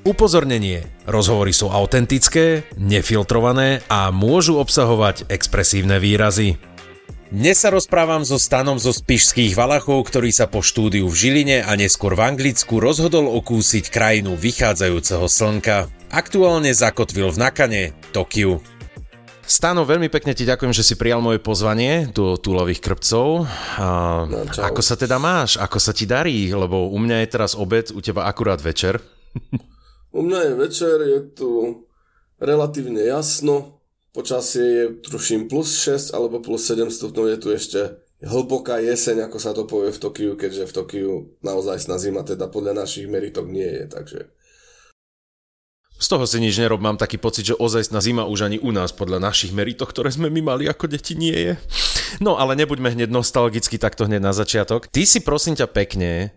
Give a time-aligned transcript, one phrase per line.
[0.00, 0.88] Upozornenie.
[1.04, 6.56] Rozhovory sú autentické, nefiltrované a môžu obsahovať expresívne výrazy.
[7.28, 11.76] Dnes sa rozprávam so Stanom zo Spišských Valachov, ktorý sa po štúdiu v Žiline a
[11.76, 15.92] neskôr v Anglicku rozhodol okúsiť krajinu vychádzajúceho slnka.
[16.08, 17.82] Aktuálne zakotvil v Nakane,
[18.16, 18.64] Tokiu.
[19.44, 23.44] Stano, veľmi pekne ti ďakujem, že si prijal moje pozvanie do túlových krpcov.
[23.76, 25.60] A no, ako sa teda máš?
[25.60, 26.48] Ako sa ti darí?
[26.48, 28.96] Lebo u mňa je teraz obed, u teba akurát večer.
[30.10, 31.50] U mňa je večer, je tu
[32.42, 33.78] relatívne jasno,
[34.10, 37.80] počasie je tuším plus 6 alebo plus 7 stupňov, je tu ešte
[38.20, 41.10] hlboká jeseň, ako sa to povie v Tokiu, keďže v Tokiu
[41.46, 44.20] naozaj zima teda podľa našich meritok nie je, takže...
[46.00, 48.88] Z toho si nič nerob, mám taký pocit, že ozajstná zima už ani u nás
[48.88, 51.52] podľa našich meritok, ktoré sme my mali ako deti, nie je.
[52.24, 54.88] No ale nebuďme hneď nostalgicky takto hneď na začiatok.
[54.88, 56.32] Ty si prosím ťa pekne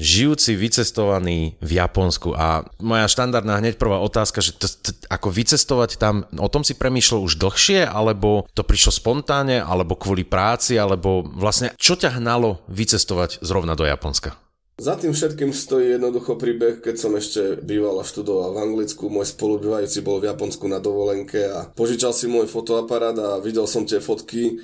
[0.00, 6.00] žijúci, vycestovaný v Japonsku a moja štandardná hneď prvá otázka, že to, to, ako vycestovať
[6.00, 11.22] tam, o tom si premýšľal už dlhšie, alebo to prišlo spontánne, alebo kvôli práci, alebo
[11.24, 14.36] vlastne čo ťa hnalo vycestovať zrovna do Japonska?
[14.80, 19.12] Za tým všetkým stojí jednoducho príbeh, keď som ešte býval a študoval v Anglicku.
[19.12, 23.84] Môj spolubývajúci bol v Japonsku na dovolenke a požičal si môj fotoaparát a videl som
[23.84, 24.58] tie fotky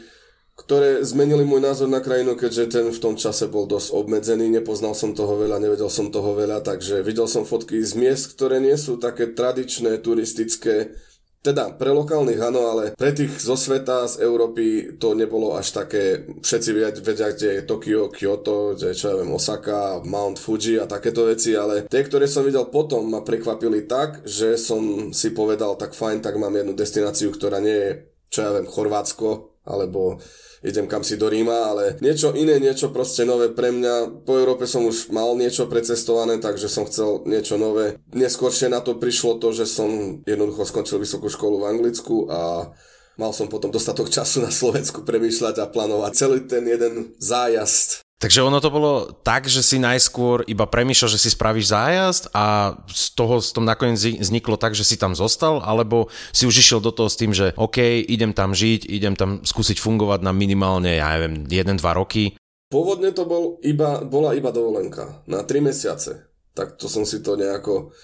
[0.58, 4.92] ktoré zmenili môj názor na krajinu, keďže ten v tom čase bol dosť obmedzený, nepoznal
[4.98, 8.74] som toho veľa, nevedel som toho veľa, takže videl som fotky z miest, ktoré nie
[8.74, 10.98] sú také tradičné, turistické,
[11.38, 16.26] teda pre lokálnych áno, ale pre tých zo sveta, z Európy to nebolo až také,
[16.42, 16.70] všetci
[17.06, 21.54] vedia, kde je Tokio, Kyoto, kde čo ja viem, Osaka, Mount Fuji a takéto veci,
[21.54, 26.18] ale tie, ktoré som videl potom, ma prekvapili tak, že som si povedal, tak fajn,
[26.18, 27.90] tak mám jednu destináciu, ktorá nie je,
[28.34, 30.18] čo ja viem, Chorvátsko, alebo
[30.64, 34.24] idem kam si do Ríma, ale niečo iné, niečo proste nové pre mňa.
[34.26, 38.00] Po Európe som už mal niečo precestované, takže som chcel niečo nové.
[38.16, 42.72] Neskôršie na to prišlo to, že som jednoducho skončil vysokú školu v Anglicku a
[43.20, 48.42] mal som potom dostatok času na Slovensku premýšľať a plánovať celý ten jeden zájazd Takže
[48.42, 53.14] ono to bolo tak, že si najskôr iba premýšľal, že si spravíš zájazd a z
[53.14, 56.90] toho z tom nakoniec vzniklo tak, že si tam zostal, alebo si už išiel do
[56.90, 57.78] toho s tým, že OK,
[58.10, 62.34] idem tam žiť, idem tam skúsiť fungovať na minimálne, ja neviem, 1-2 roky.
[62.74, 66.26] Pôvodne to bol iba, bola iba dovolenka na 3 mesiace.
[66.58, 67.94] Tak to som si to nejako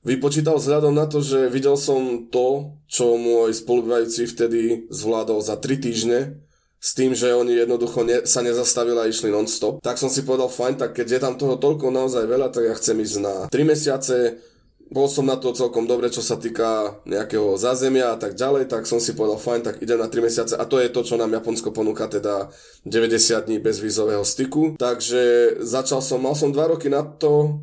[0.00, 5.76] vypočítal vzhľadom na to, že videl som to, čo môj spolubývajúci vtedy zvládol za 3
[5.76, 6.47] týždne
[6.78, 10.46] s tým, že oni jednoducho ne, sa nezastavili a išli non-stop, tak som si povedal,
[10.46, 13.66] fajn, tak keď je tam toho toľko naozaj veľa, tak ja chcem ísť na 3
[13.66, 14.38] mesiace,
[14.88, 18.88] bol som na to celkom dobre, čo sa týka nejakého zázemia a tak ďalej, tak
[18.88, 20.54] som si povedal, fajn, tak idem na 3 mesiace.
[20.56, 22.48] A to je to, čo nám Japonsko ponúka, teda
[22.88, 24.80] 90 dní bez vízového styku.
[24.80, 27.60] Takže začal som, mal som 2 roky na to,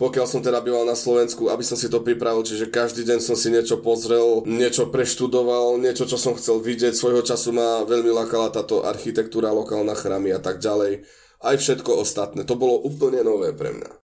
[0.00, 3.36] pokiaľ som teda býval na Slovensku, aby som si to pripravil, čiže každý deň som
[3.36, 6.96] si niečo pozrel, niečo preštudoval, niečo, čo som chcel vidieť.
[6.96, 11.04] Svojho času ma veľmi lakala táto architektúra, lokálna chrámy a tak ďalej.
[11.44, 12.48] Aj všetko ostatné.
[12.48, 14.00] To bolo úplne nové pre mňa.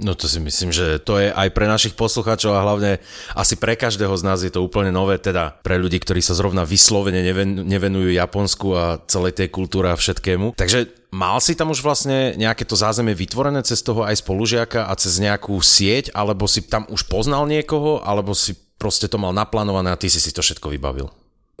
[0.00, 3.02] No to si myslím, že to je aj pre našich poslucháčov a hlavne
[3.36, 6.64] asi pre každého z nás je to úplne nové, teda pre ľudí, ktorí sa zrovna
[6.64, 7.20] vyslovene
[7.66, 10.56] nevenujú Japonsku a celej tej kultúre a všetkému.
[10.56, 14.94] Takže mal si tam už vlastne nejaké to zázemie vytvorené cez toho aj spolužiaka a
[14.94, 19.92] cez nejakú sieť, alebo si tam už poznal niekoho, alebo si proste to mal naplánované
[19.92, 21.10] a ty si si to všetko vybavil?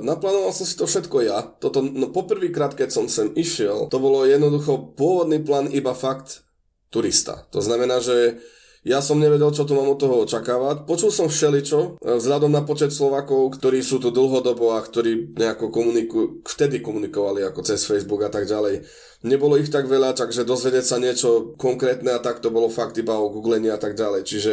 [0.00, 1.44] Naplánoval som si to všetko ja.
[1.60, 6.40] Toto, no poprvýkrát, keď som sem išiel, to bolo jednoducho pôvodný plán iba fakt
[6.88, 7.44] turista.
[7.52, 8.40] To znamená, že
[8.80, 10.88] ja som nevedel, čo tu mám od toho očakávať.
[10.88, 15.68] Počul som všeličo, e, vzhľadom na počet Slovakov, ktorí sú tu dlhodobo a ktorí nejako
[15.68, 18.80] komunikujú, vtedy komunikovali ako cez Facebook a tak ďalej.
[19.20, 23.20] Nebolo ich tak veľa, takže dozvedieť sa niečo konkrétne a tak to bolo fakt iba
[23.20, 24.24] o googlení a tak ďalej.
[24.24, 24.52] Čiže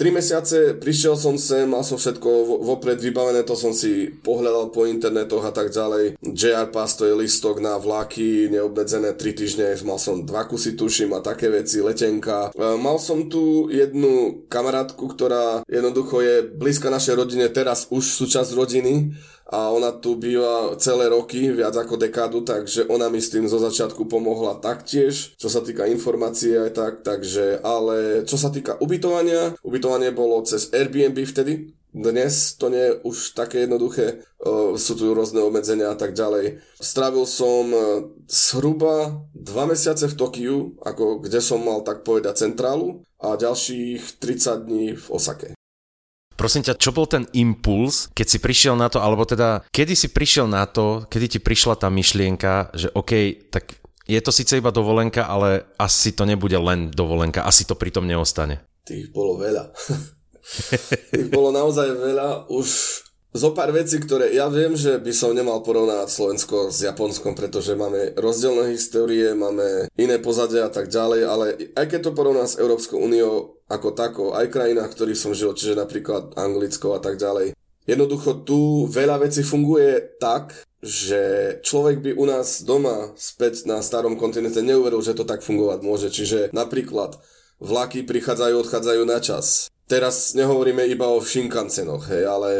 [0.00, 4.88] 3 mesiace prišiel som sem, mal som všetko vopred vybavené, to som si pohľadal po
[4.88, 6.16] internetoch a tak ďalej.
[6.24, 11.12] JR Pass to je listok na vlaky, neobmedzené 3 týždne, mal som dva kusy tuším
[11.12, 12.48] a také veci, letenka.
[12.48, 18.56] E, mal som tu jednu kamarátku, ktorá jednoducho je blízka našej rodine, teraz už súčasť
[18.56, 19.12] rodiny
[19.50, 23.58] a ona tu býva celé roky, viac ako dekádu, takže ona mi s tým zo
[23.58, 29.58] začiatku pomohla taktiež, čo sa týka informácie aj tak, takže, ale čo sa týka ubytovania,
[29.66, 34.22] ubytovanie bolo cez Airbnb vtedy, Dnes to nie je už také jednoduché,
[34.78, 36.62] sú tu rôzne obmedzenia a tak ďalej.
[36.78, 37.78] Strávil som e,
[38.30, 44.70] zhruba dva mesiace v Tokiu, ako kde som mal tak povedať centrálu a ďalších 30
[44.70, 45.59] dní v Osake.
[46.40, 50.08] Prosím ťa, čo bol ten impuls, keď si prišiel na to, alebo teda, kedy si
[50.08, 53.12] prišiel na to, kedy ti prišla tá myšlienka, že OK,
[53.52, 53.76] tak
[54.08, 58.64] je to síce iba dovolenka, ale asi to nebude len dovolenka, asi to pritom neostane.
[58.88, 59.68] Tých bolo veľa.
[61.12, 62.48] Tých bolo naozaj veľa.
[62.48, 62.68] Už
[63.30, 67.78] zo pár vecí, ktoré ja viem, že by som nemal porovnať Slovensko s Japonskom, pretože
[67.78, 71.46] máme rozdielne histórie, máme iné pozadie a tak ďalej, ale
[71.78, 75.78] aj keď to porovná s Európskou úniou, ako tako, aj krajinách, ktorých som žil, čiže
[75.78, 77.54] napríklad Anglicko a tak ďalej.
[77.86, 84.16] Jednoducho tu veľa vecí funguje tak, že človek by u nás doma späť na starom
[84.16, 86.08] kontinente neuveril, že to tak fungovať môže.
[86.08, 87.20] Čiže napríklad
[87.60, 89.68] vlaky prichádzajú, odchádzajú na čas.
[89.90, 92.50] Teraz nehovoríme iba o Shinkansenoch, hej, ale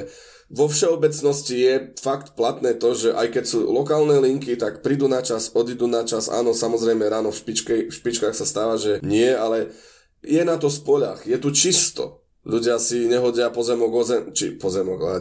[0.50, 5.22] vo všeobecnosti je fakt platné to, že aj keď sú lokálne linky, tak prídu na
[5.22, 6.26] čas, odídu na čas.
[6.26, 9.70] Áno, samozrejme ráno v, špičke, v špičkách sa stáva, že nie, ale
[10.24, 12.24] je na to spoľach, je tu čisto.
[12.40, 15.18] Ľudia si nehodia pozemok, ozem, či pozemok, ale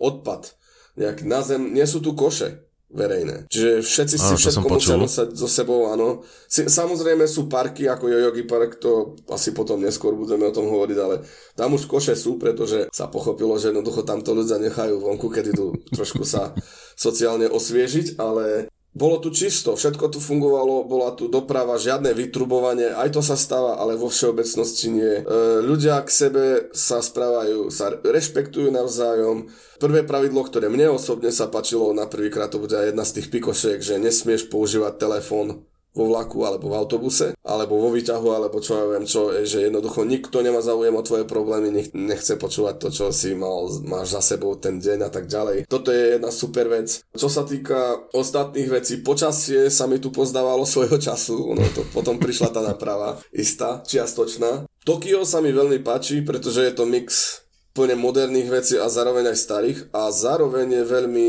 [0.00, 0.56] odpad
[0.96, 3.50] nejak na zem, nie sú tu koše verejné.
[3.50, 6.22] Čiže všetci si všetko musia nosať so sebou, áno.
[6.46, 10.98] Si, samozrejme sú parky ako Jojogi park, to asi potom neskôr budeme o tom hovoriť,
[11.02, 11.26] ale
[11.58, 15.76] tam už koše sú, pretože sa pochopilo, že jednoducho tamto ľudia nechajú vonku, kedy tu
[15.92, 16.54] trošku sa
[16.94, 23.12] sociálne osviežiť, ale bolo tu čisto, všetko tu fungovalo, bola tu doprava, žiadne vytrubovanie, aj
[23.12, 25.20] to sa stáva, ale vo všeobecnosti nie.
[25.20, 25.22] E,
[25.60, 29.52] ľudia k sebe sa správajú, sa rešpektujú navzájom.
[29.76, 33.28] Prvé pravidlo, ktoré mne osobne sa páčilo na prvýkrát, to bude aj jedna z tých
[33.28, 38.76] pikošiek, že nesmieš používať telefón vo vlaku alebo v autobuse, alebo vo výťahu, alebo čo
[38.76, 43.04] ja viem čo, že jednoducho nikto nemá záujem o tvoje problémy, nechce počúvať to, čo
[43.08, 45.64] si mal, máš za sebou ten deň a tak ďalej.
[45.64, 47.00] Toto je jedna super vec.
[47.16, 52.20] Čo sa týka ostatných vecí, počasie sa mi tu pozdávalo svojho času, no to potom
[52.20, 54.68] prišla tá naprava istá, čiastočná.
[54.86, 57.40] Tokio sa mi veľmi páči, pretože je to mix
[57.76, 61.28] plne moderných vecí a zároveň aj starých a zároveň je veľmi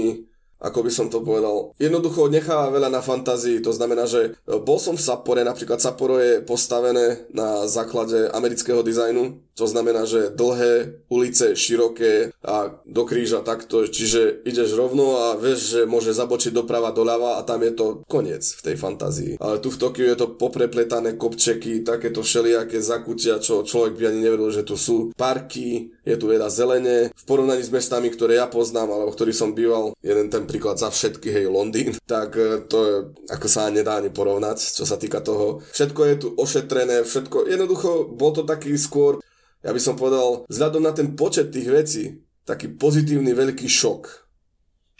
[0.57, 4.81] ako by som to povedal, jednoducho necháva veľa na fantázii, to znamená, že e, bol
[4.81, 11.01] som v Sappore, napríklad Sapporo je postavené na základe amerického dizajnu, to znamená, že dlhé
[11.09, 16.94] ulice, široké a do kríža takto, čiže ideš rovno a vieš, že môže zabočiť doprava,
[16.94, 19.33] doľava a tam je to koniec v tej fantázii.
[19.42, 24.19] Ale tu v Tokiu je to poprepletané kopčeky, takéto všelijaké zakutia, čo človek by ani
[24.30, 25.09] nevedel, že tu sú.
[25.18, 27.09] Parky, je tu veľa zelene.
[27.12, 30.94] V porovnaní s mestami, ktoré ja poznám, alebo ktorý som býval, jeden ten príklad za
[30.94, 32.95] všetky, hej, Londýn, tak e, to je,
[33.33, 35.65] ako sa nedá ani porovnať, čo sa týka toho.
[35.74, 39.18] Všetko je tu ošetrené, všetko, jednoducho, bol to taký skôr
[39.65, 42.04] ja by som povedal, vzhľadom na ten počet tých vecí,
[42.48, 44.27] taký pozitívny veľký šok.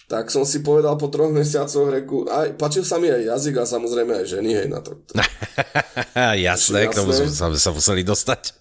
[0.08, 3.66] Tak som si povedal po troch mesiacoch reku, aj, páčil sa mi aj jazyk a
[3.68, 4.96] samozrejme aj ženy, hej, na to.
[6.48, 8.56] jasné, k tomu sme sa museli dostať.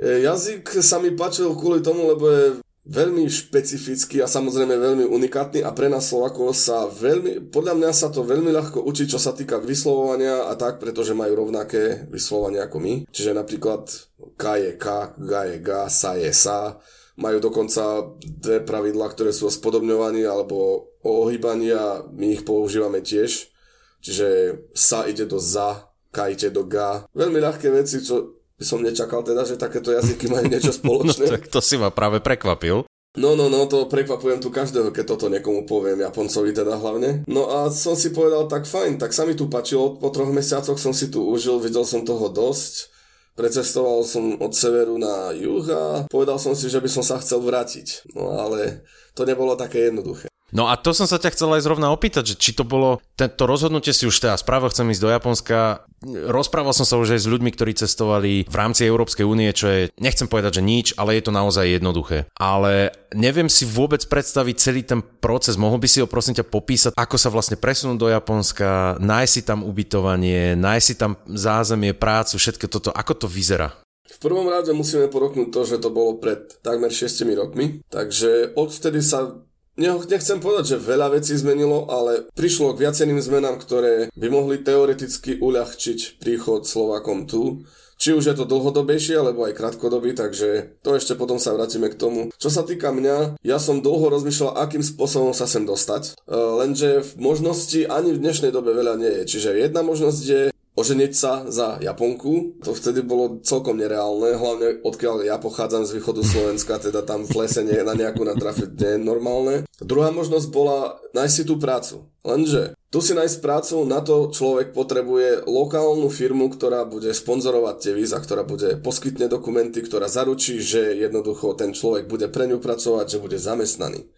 [0.00, 2.44] E, jazyk sa mi páčil kvôli tomu, lebo je
[2.88, 8.08] veľmi špecifický a samozrejme veľmi unikátny a pre nás Slovakov sa veľmi, podľa mňa sa
[8.08, 12.76] to veľmi ľahko učí, čo sa týka vyslovovania a tak, pretože majú rovnaké vyslovovanie ako
[12.80, 12.94] my.
[13.12, 14.09] Čiže napríklad
[14.40, 16.80] K je K, G je G, Sa je Sa.
[17.20, 23.04] Majú dokonca dve pravidlá, ktoré sú o spodobňovaní alebo o ohýbaní a my ich používame
[23.04, 23.52] tiež.
[24.00, 24.28] Čiže
[24.72, 26.80] Sa ide do Za, K ide do G.
[27.12, 31.28] Veľmi ľahké veci, čo som nečakal teda, že takéto jazyky majú niečo spoločné.
[31.28, 32.88] no, tak to si ma práve prekvapil.
[33.18, 37.26] No, no, no, to prekvapujem tu každého, keď toto niekomu poviem, Japoncovi teda hlavne.
[37.26, 40.78] No a som si povedal, tak fajn, tak sa mi tu páčilo, po troch mesiacoch
[40.78, 42.99] som si tu užil, videl som toho dosť.
[43.40, 47.40] Precestoval som od severu na juh a povedal som si, že by som sa chcel
[47.40, 48.12] vrátiť.
[48.12, 48.84] No ale
[49.16, 50.29] to nebolo také jednoduché.
[50.50, 53.46] No a to som sa ťa chcel aj zrovna opýtať, že či to bolo, tento
[53.46, 55.86] rozhodnutie si už teda správa, chcem ísť do Japonska,
[56.26, 59.80] rozprával som sa už aj s ľuďmi, ktorí cestovali v rámci Európskej únie, čo je,
[60.02, 62.26] nechcem povedať, že nič, ale je to naozaj jednoduché.
[62.34, 66.92] Ale neviem si vôbec predstaviť celý ten proces, mohol by si ho prosím ťa popísať,
[66.98, 72.40] ako sa vlastne presunúť do Japonska, nájsť si tam ubytovanie, nájsť si tam zázemie, prácu,
[72.40, 73.70] všetko toto, ako to vyzerá?
[74.10, 77.06] V prvom rade musíme poroknúť to, že to bolo pred takmer 6
[77.38, 79.38] rokmi, takže odvtedy sa
[79.80, 85.40] Nechcem povedať, že veľa vecí zmenilo, ale prišlo k viacerým zmenám, ktoré by mohli teoreticky
[85.40, 87.64] uľahčiť príchod Slovakom tu.
[88.00, 92.00] Či už je to dlhodobejšie, alebo aj krátkodobý, takže to ešte potom sa vrátime k
[92.00, 92.32] tomu.
[92.36, 97.04] Čo sa týka mňa, ja som dlho rozmýšľal, akým spôsobom sa sem dostať, e, lenže
[97.04, 99.36] v možnosti ani v dnešnej dobe veľa nie je.
[99.36, 100.42] Čiže jedna možnosť je
[100.80, 102.56] oženiť sa za Japonku.
[102.64, 107.44] To vtedy bolo celkom nereálne, hlavne odkiaľ ja pochádzam z východu Slovenska, teda tam v
[107.44, 109.54] lese nie, na nejakú natrafiť nie je normálne.
[109.78, 112.08] Druhá možnosť bola nájsť si tú prácu.
[112.24, 117.92] Lenže tu si nájsť prácu, na to človek potrebuje lokálnu firmu, ktorá bude sponzorovať tie
[117.94, 123.06] víza, ktorá bude poskytne dokumenty, ktorá zaručí, že jednoducho ten človek bude pre ňu pracovať,
[123.06, 124.10] že bude zamestnaný.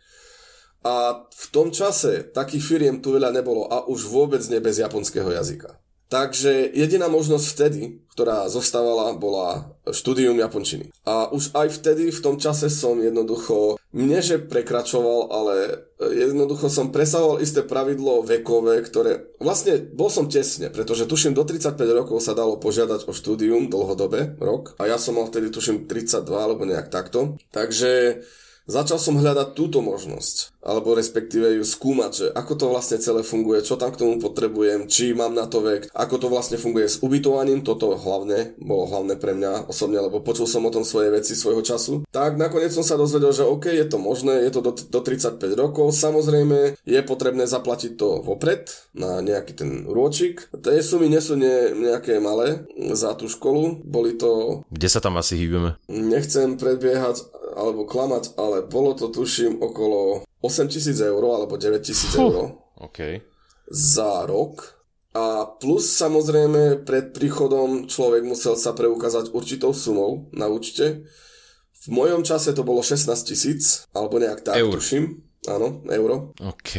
[0.83, 5.31] A v tom čase takých firiem tu veľa nebolo a už vôbec nie bez japonského
[5.31, 5.82] jazyka.
[6.13, 10.93] Takže jediná možnosť vtedy, ktorá zostávala, bola štúdium japončiny.
[11.09, 15.55] A už aj vtedy, v tom čase som jednoducho, mne že prekračoval, ale
[15.97, 21.81] jednoducho som presahoval isté pravidlo vekové, ktoré, vlastne bol som tesne, pretože tuším do 35
[21.97, 24.77] rokov sa dalo požiadať o štúdium dlhodobé, rok.
[24.77, 27.41] A ja som mal vtedy tuším 32 alebo nejak takto.
[27.57, 28.21] Takže
[28.63, 33.67] Začal som hľadať túto možnosť, alebo respektíve ju skúmať, že ako to vlastne celé funguje,
[33.67, 37.03] čo tam k tomu potrebujem, či mám na to vek, ako to vlastne funguje s
[37.03, 41.35] ubytovaním, toto hlavne bolo hlavné pre mňa osobne, lebo počul som o tom svoje veci
[41.35, 42.07] svojho času.
[42.15, 45.43] Tak nakoniec som sa dozvedel, že OK, je to možné, je to do, do 35
[45.59, 50.47] rokov, samozrejme je potrebné zaplatiť to vopred na nejaký ten rôčik.
[50.55, 52.63] Tie sumy nie sú ne, nejaké malé
[52.95, 54.63] za tú školu, boli to...
[54.71, 55.75] Kde sa tam asi hýbeme?
[55.91, 62.13] Nechcem predbiehať alebo klamať, ale bolo to tuším okolo 8 tisíc eur alebo 9 tisíc
[62.19, 63.23] eur okay.
[63.71, 64.83] za rok.
[65.13, 71.05] A plus samozrejme pred príchodom človek musel sa preukázať určitou sumou na účte.
[71.85, 74.73] V mojom čase to bolo 16 tisíc, alebo nejak tak, eur.
[74.73, 75.21] tuším.
[75.51, 76.33] Áno, euro.
[76.39, 76.73] OK.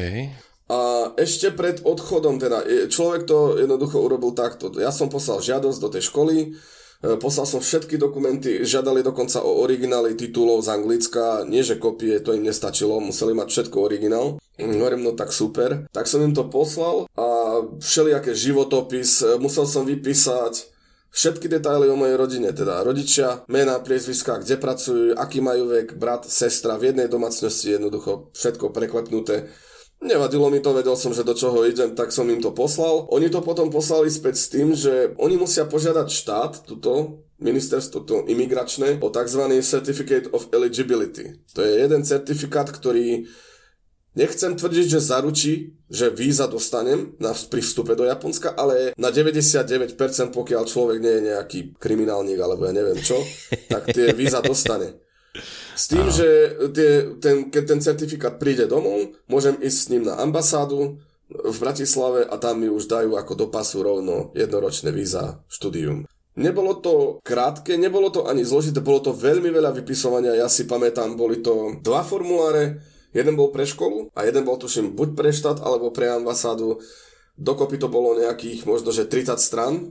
[0.72, 4.72] A ešte pred odchodom, teda človek to jednoducho urobil takto.
[4.80, 6.56] Ja som poslal žiadosť do tej školy,
[7.04, 12.32] poslal som všetky dokumenty, žiadali dokonca o originály titulov z Anglicka, nie že kopie, to
[12.32, 14.40] im nestačilo, museli mať všetko originál.
[14.56, 15.84] Mm, hovorím, no tak super.
[15.92, 20.72] Tak som im to poslal a všelijaké životopis, e, musel som vypísať
[21.12, 26.26] všetky detaily o mojej rodine, teda rodičia, mená, priezviska, kde pracujú, aký majú vek, brat,
[26.26, 29.52] sestra, v jednej domácnosti jednoducho všetko preklepnuté
[30.04, 33.08] Nevadilo mi to, vedel som, že do čoho idem, tak som im to poslal.
[33.16, 38.28] Oni to potom poslali späť s tým, že oni musia požiadať štát, tuto ministerstvo to
[38.28, 39.42] imigračné, o tzv.
[39.64, 41.40] Certificate of Eligibility.
[41.56, 43.32] To je jeden certifikát, ktorý
[44.14, 49.98] Nechcem tvrdiť, že zaručí, že víza dostanem na, pri vstupe do Japonska, ale na 99%
[50.30, 53.18] pokiaľ človek nie je nejaký kriminálnik alebo ja neviem čo,
[53.74, 55.02] tak tie víza dostane.
[55.74, 56.14] S tým, Áno.
[56.14, 56.28] že
[56.74, 61.02] tie, ten, keď ten certifikát príde domov, môžem ísť s ním na ambasádu
[61.34, 66.06] v Bratislave a tam mi už dajú ako do pasu rovno jednoročné víza štúdium.
[66.34, 71.14] Nebolo to krátke, nebolo to ani zložité, bolo to veľmi veľa vypisovania, ja si pamätám,
[71.14, 72.82] boli to dva formuláre,
[73.14, 76.82] jeden bol pre školu a jeden bol tuším buď pre štát alebo pre ambasádu
[77.34, 79.90] Dokopy to bolo nejakých možno, že 30 stran,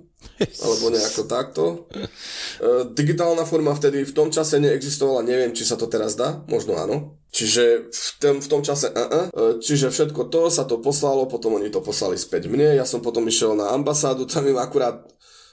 [0.63, 1.65] alebo nejako takto.
[1.91, 6.79] E, digitálna forma vtedy v tom čase neexistovala, neviem, či sa to teraz dá, možno
[6.79, 7.19] áno.
[7.35, 9.59] Čiže v tom, v tom čase uh-uh.
[9.59, 13.27] Čiže všetko to sa to poslalo, potom oni to poslali späť mne, ja som potom
[13.27, 15.03] išiel na ambasádu, tam im akurát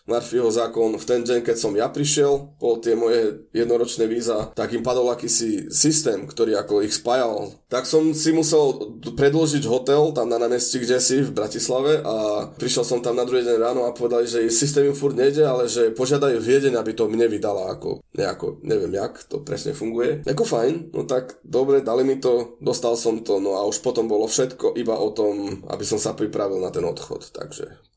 [0.09, 4.73] Murphyho zákon v ten deň, keď som ja prišiel po tie moje jednoročné víza, tak
[4.73, 7.53] im padol akýsi systém, ktorý ako ich spájal.
[7.69, 12.81] Tak som si musel predložiť hotel tam na námestí, kde si v Bratislave a prišiel
[12.81, 15.93] som tam na druhý deň ráno a povedali, že systém im furt nejde, ale že
[15.93, 20.25] požiadajú Viedeň, aby to mne vydala ako nejako, neviem jak to presne funguje.
[20.25, 24.09] Ako fajn, no tak dobre, dali mi to, dostal som to, no a už potom
[24.09, 27.88] bolo všetko iba o tom, aby som sa pripravil na ten odchod, takže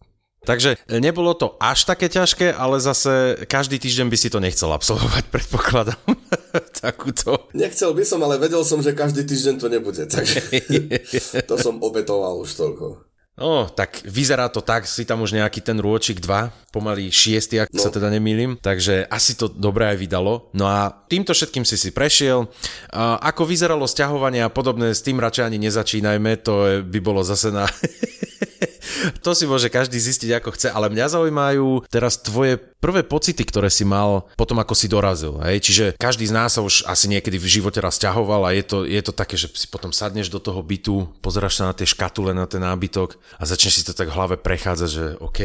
[0.43, 5.25] Takže nebolo to až také ťažké, ale zase každý týždeň by si to nechcel absolvovať,
[5.35, 6.03] predpokladám.
[6.83, 7.47] Takúto.
[7.55, 10.43] Nechcel by som, ale vedel som, že každý týždeň to nebude, takže
[11.51, 13.13] to som obetoval už toľko.
[13.33, 17.73] No, tak vyzerá to tak, si tam už nejaký ten rôčik 2, pomaly 6, ak
[17.73, 17.81] no.
[17.81, 20.53] sa teda nemýlim, takže asi to dobre aj vydalo.
[20.53, 22.45] No a týmto všetkým si si prešiel.
[22.93, 27.49] A ako vyzeralo sťahovanie a podobné, s tým radšej ani nezačínajme, to by bolo zase
[27.49, 27.65] na
[29.25, 33.71] to si môže každý zistiť ako chce, ale mňa zaujímajú teraz tvoje prvé pocity, ktoré
[33.71, 35.39] si mal potom, ako si dorazil.
[35.43, 35.57] Hej?
[35.63, 38.79] Čiže každý z nás sa už asi niekedy v živote raz ťahoval a je to,
[38.83, 42.35] je to také, že si potom sadneš do toho bytu, pozeráš sa na tie škatule,
[42.35, 45.41] na ten nábytok a začneš si to tak v hlave prechádzať, že OK,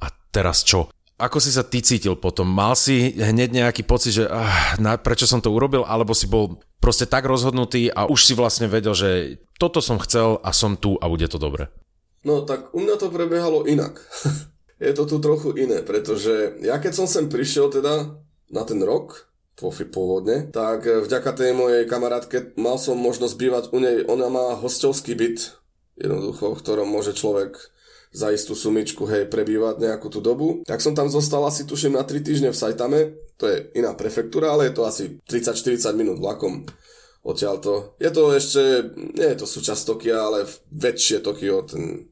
[0.00, 0.88] a teraz čo?
[1.20, 2.48] Ako si sa ty cítil potom?
[2.48, 6.64] Mal si hneď nejaký pocit, že ah, na, prečo som to urobil, alebo si bol
[6.80, 10.96] proste tak rozhodnutý a už si vlastne vedel, že toto som chcel a som tu
[10.96, 11.68] a bude to dobre?
[12.24, 14.00] No tak u mňa to prebiehalo inak.
[14.84, 18.16] je to tu trochu iné, pretože ja keď som sem prišiel teda
[18.50, 24.00] na ten rok, pôvodne, tak vďaka tej mojej kamarátke mal som možnosť bývať u nej.
[24.08, 25.60] Ona má hostovský byt,
[26.00, 27.60] jednoducho, v ktorom môže človek
[28.10, 30.64] za istú sumičku, hej, prebývať nejakú tú dobu.
[30.64, 33.00] Tak som tam zostal asi tuším na 3 týždne v Saitame,
[33.38, 36.66] to je iná prefektúra, ale je to asi 30-40 minút vlakom
[37.20, 37.96] odtiaľto.
[38.00, 38.62] Je to ešte,
[39.16, 42.08] nie je to súčasť Tokia, ale väčšie Tokio, ten,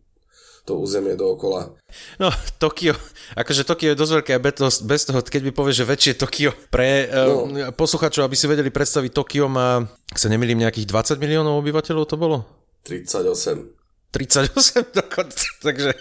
[0.68, 1.72] to územie dookola.
[2.20, 2.28] No,
[2.60, 2.92] Tokio,
[3.32, 4.42] akože Tokio je dosť veľké a
[4.84, 7.48] bez toho, keď by povieš, že väčšie Tokio pre no.
[7.48, 9.80] uh, posluchačov, aby si vedeli predstaviť, Tokio má,
[10.12, 12.44] ak sa nemýlim, nejakých 20 miliónov obyvateľov to bolo?
[12.84, 13.78] 38.
[14.08, 15.92] 38 dokonca, takže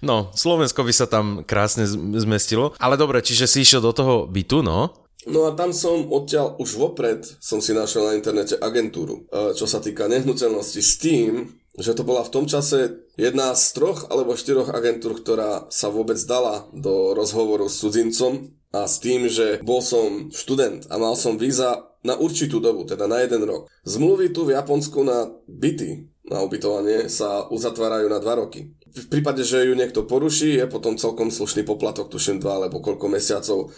[0.00, 1.84] no, Slovensko by sa tam krásne
[2.16, 2.72] zmestilo.
[2.80, 5.09] Ale dobre, čiže si išiel do toho bytu, no?
[5.28, 9.68] No a tam som odtiaľ už vopred som si našiel na internete agentúru, e, čo
[9.68, 14.36] sa týka nehnuteľnosti s tým, že to bola v tom čase jedna z troch alebo
[14.36, 19.84] štyroch agentúr, ktorá sa vôbec dala do rozhovoru s cudzincom a s tým, že bol
[19.84, 23.68] som študent a mal som víza na určitú dobu, teda na jeden rok.
[23.84, 28.72] Zmluvy tu v Japonsku na byty, na ubytovanie sa uzatvárajú na dva roky.
[28.90, 33.06] V prípade, že ju niekto poruší, je potom celkom slušný poplatok, tuším dva alebo koľko
[33.06, 33.70] mesiacov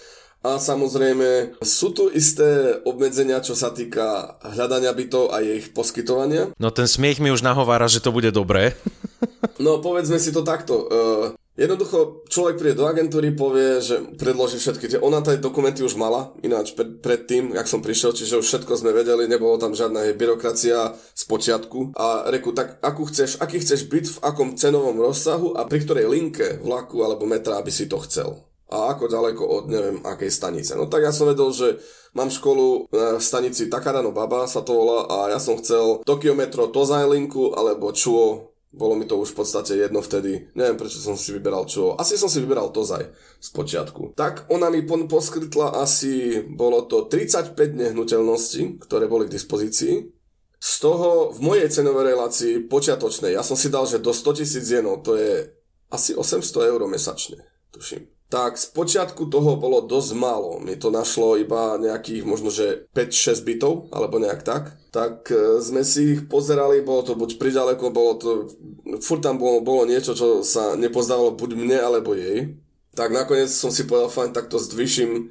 [0.43, 6.51] a samozrejme sú tu isté obmedzenia, čo sa týka hľadania bytov a ich poskytovania.
[6.59, 8.75] No ten smiech mi už nahovára, že to bude dobré.
[9.65, 10.75] no povedzme si to takto.
[10.91, 14.99] Uh, jednoducho človek príde do agentúry, povie, že predloží všetky tie...
[14.99, 18.91] Ona tie dokumenty už mala, ináč pred, predtým, jak som prišiel, čiže už všetko sme
[18.91, 21.95] vedeli, nebolo tam žiadna byrokracia z počiatku.
[21.95, 26.11] A reku, tak akú chceš, aký chceš byt, v akom cenovom rozsahu a pri ktorej
[26.11, 30.73] linke vlaku alebo metra by si to chcel a ako ďaleko od neviem akej stanice.
[30.73, 31.77] No tak ja som vedel, že
[32.17, 36.73] mám školu v stanici Takarano Baba sa to volá a ja som chcel Tokyo Metro
[36.73, 40.49] Tozai linku alebo Chuo bolo mi to už v podstate jedno vtedy.
[40.57, 41.93] Neviem, prečo som si vyberal čo.
[42.01, 43.05] Asi som si vyberal Tozaj
[43.37, 44.17] z počiatku.
[44.17, 50.09] Tak ona mi poskytla asi, bolo to 35 nehnuteľností, ktoré boli k dispozícii.
[50.57, 54.65] Z toho v mojej cenovej relácii počiatočnej, ja som si dal, že do 100 tisíc
[54.65, 55.53] jenov, to je
[55.93, 57.45] asi 800 eur mesačne,
[57.77, 60.57] tuším tak z počiatku toho bolo dosť málo.
[60.57, 64.73] Mi to našlo iba nejakých možno, že 5-6 bytov, alebo nejak tak.
[64.89, 68.31] Tak e, sme si ich pozerali, bolo to buď priďaleko, bolo to,
[69.05, 72.57] furt tam bolo, bolo niečo, čo sa nepozdávalo buď mne, alebo jej.
[72.97, 75.29] Tak nakoniec som si povedal, fajn, tak to zdvyším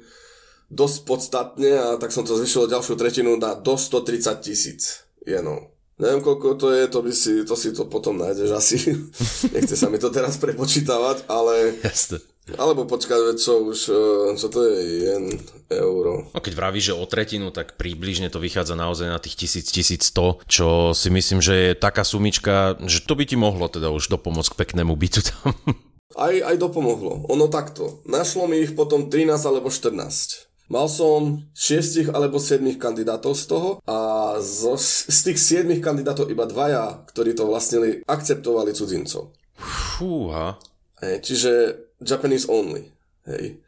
[0.70, 5.74] dosť podstatne a tak som to zvyšil ďalšiu tretinu na do 130 tisíc jenov.
[5.98, 8.78] Neviem, koľko to je, to, by si, to si to potom nájdeš asi.
[9.54, 11.82] Nechce sa mi to teraz prepočítavať, ale...
[11.82, 12.31] Jasne.
[12.56, 14.02] Alebo počkať, čo už, e,
[14.36, 14.76] čo to je,
[15.08, 15.24] jen,
[15.72, 16.28] euro.
[16.32, 20.92] No keď vravíš, že o tretinu, tak približne to vychádza naozaj na tých 1000-1100, čo
[20.92, 24.60] si myslím, že je taká sumička, že to by ti mohlo teda už dopomôcť k
[24.60, 25.56] peknému bytu tam.
[26.12, 27.24] Aj, aj dopomohlo.
[27.32, 28.04] Ono takto.
[28.04, 30.52] Našlo mi ich potom 13 alebo 14.
[30.68, 36.44] Mal som 6 alebo 7 kandidátov z toho a zo, z tých 7 kandidátov iba
[36.44, 39.32] dvaja, ktorí to vlastnili, akceptovali cudzincov.
[39.56, 40.60] Fúha.
[41.02, 42.90] Čiže Japanese only.
[43.26, 43.62] Hej.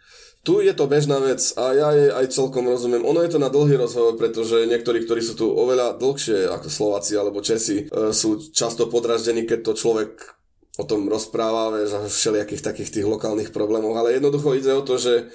[0.44, 3.00] Tu je to bežná vec a ja jej aj celkom rozumiem.
[3.00, 7.16] Ono je to na dlhý rozhovor, pretože niektorí, ktorí sú tu oveľa dlhšie ako Slováci
[7.16, 10.20] alebo Česi, e, sú často podraždení, keď to človek
[10.76, 15.00] o tom rozpráva, vieš, o všelijakých takých tých lokálnych problémov, ale jednoducho ide o to,
[15.00, 15.32] že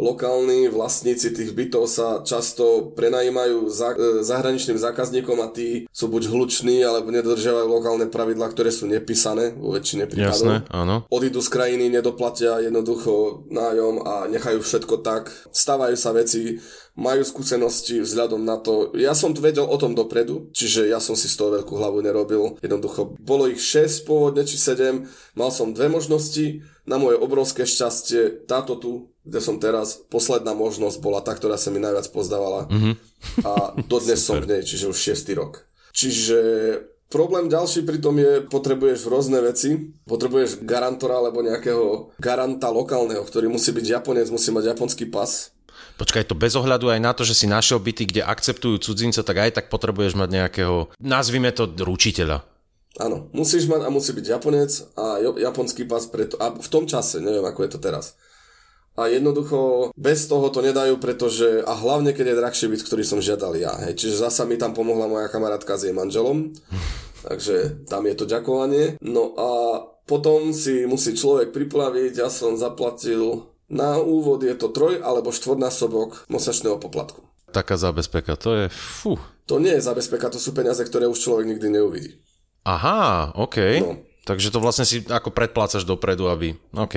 [0.00, 6.32] lokálni vlastníci tých bytov sa často prenajímajú za, e, zahraničným zákazníkom a tí sú buď
[6.32, 10.32] hluční, alebo nedodržiavajú lokálne pravidlá, ktoré sú nepísané vo väčšine prípadov.
[10.32, 11.04] Jasné, áno.
[11.12, 15.28] Odídu z krajiny, nedoplatia jednoducho nájom a nechajú všetko tak.
[15.52, 16.58] Stávajú sa veci,
[17.00, 18.92] majú skúsenosti vzhľadom na to.
[18.92, 22.60] Ja som vedel o tom dopredu, čiže ja som si z toho veľkú hlavu nerobil.
[22.60, 25.08] Jednoducho, bolo ich 6 pôvodne, či 7.
[25.32, 26.60] Mal som dve možnosti.
[26.84, 31.72] Na moje obrovské šťastie, táto tu, kde som teraz, posledná možnosť bola tá, ktorá sa
[31.72, 32.68] mi najviac pozdávala.
[32.68, 32.94] Mm-hmm.
[33.46, 33.52] A
[33.88, 35.64] dodnes som v nej, čiže už 6 rok.
[35.96, 36.38] Čiže
[37.10, 43.74] Problém ďalší pritom je, potrebuješ rôzne veci, potrebuješ garantora alebo nejakého garanta lokálneho, ktorý musí
[43.74, 45.50] byť Japonec, musí mať japonský pas,
[46.00, 49.36] Počkaj, to bez ohľadu aj na to, že si našiel byty, kde akceptujú cudzinca, tak
[49.36, 52.40] aj tak potrebuješ mať nejakého, nazvime to, ručiteľa.
[52.96, 57.20] Áno, musíš mať a musí byť Japonec a japonský pas preto, a v tom čase,
[57.20, 58.16] neviem ako je to teraz.
[58.96, 63.20] A jednoducho bez toho to nedajú, pretože, a hlavne keď je drahší byt, ktorý som
[63.20, 63.76] žiadal ja.
[63.84, 66.56] Hej, čiže zasa mi tam pomohla moja kamarátka s jej manželom,
[67.28, 68.96] takže tam je to ďakovanie.
[69.04, 69.48] No a
[70.08, 76.26] potom si musí človek priplaviť, ja som zaplatil na úvod je to troj alebo štvornásobok
[76.26, 77.22] mesačného poplatku.
[77.54, 79.14] Taká zabezpeka, to je fú.
[79.46, 82.12] To nie je zabezpeka, to sú peniaze, ktoré už človek nikdy neuvidí.
[82.66, 83.58] Aha, OK.
[83.82, 84.02] No.
[84.26, 86.54] Takže to vlastne si ako predplácaš dopredu, aby...
[86.76, 86.94] OK.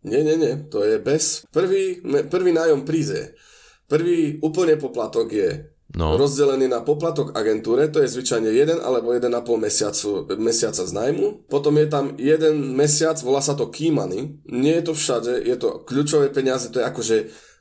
[0.00, 1.44] Nie, nie, nie, to je bez...
[1.52, 2.00] Prvý,
[2.32, 3.36] prvý nájom príze.
[3.84, 5.50] Prvý úplne poplatok je
[5.96, 6.18] no.
[6.18, 11.50] rozdelený na poplatok agentúre, to je zvyčajne 1 alebo 1,5 mesiacu, mesiaca z najmu.
[11.50, 14.38] Potom je tam jeden mesiac, volá sa to key money.
[14.46, 17.16] Nie je to všade, je to kľúčové peniaze, to je akože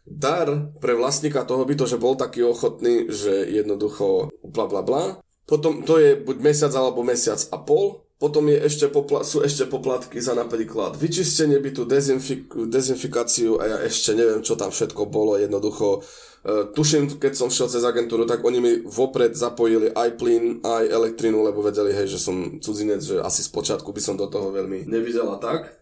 [0.09, 0.49] dar
[0.81, 5.03] pre vlastníka toho bytu, že bol taký ochotný, že jednoducho bla bla bla.
[5.45, 9.63] Potom to je buď mesiac alebo mesiac a pol potom je ešte popla- sú ešte
[9.63, 15.39] poplatky za napríklad vyčistenie bytu, dezinfik- dezinfikáciu a ja ešte neviem, čo tam všetko bolo.
[15.39, 16.03] Jednoducho,
[16.45, 21.43] tuším, keď som šiel cez agentúru, tak oni mi vopred zapojili aj plyn, aj elektrínu,
[21.43, 24.87] lebo vedeli, hej, že som cudzinec, že asi z počiatku by som do toho veľmi
[24.87, 25.75] nevidel a tak.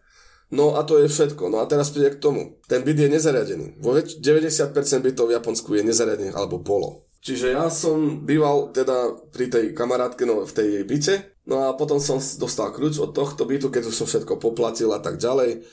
[0.48, 1.52] No a to je všetko.
[1.52, 2.64] No a teraz príde k tomu.
[2.72, 3.84] Ten byt je nezariadený.
[3.84, 7.04] Vo väč- 90% bytov v Japonsku je nezariadený, alebo bolo.
[7.20, 11.16] Čiže ja som býval teda pri tej kamarátke, no v tej jej byte,
[11.48, 15.00] No a potom som dostal kľúč od tohto bytu, keď už som všetko poplatil a
[15.00, 15.64] tak ďalej.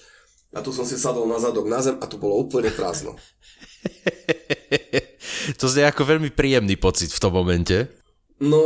[0.54, 3.18] A tu som si sadol na zadok na zem a tu bolo úplne prázdno.
[5.60, 7.88] to znie ako veľmi príjemný pocit v tom momente.
[8.42, 8.60] No,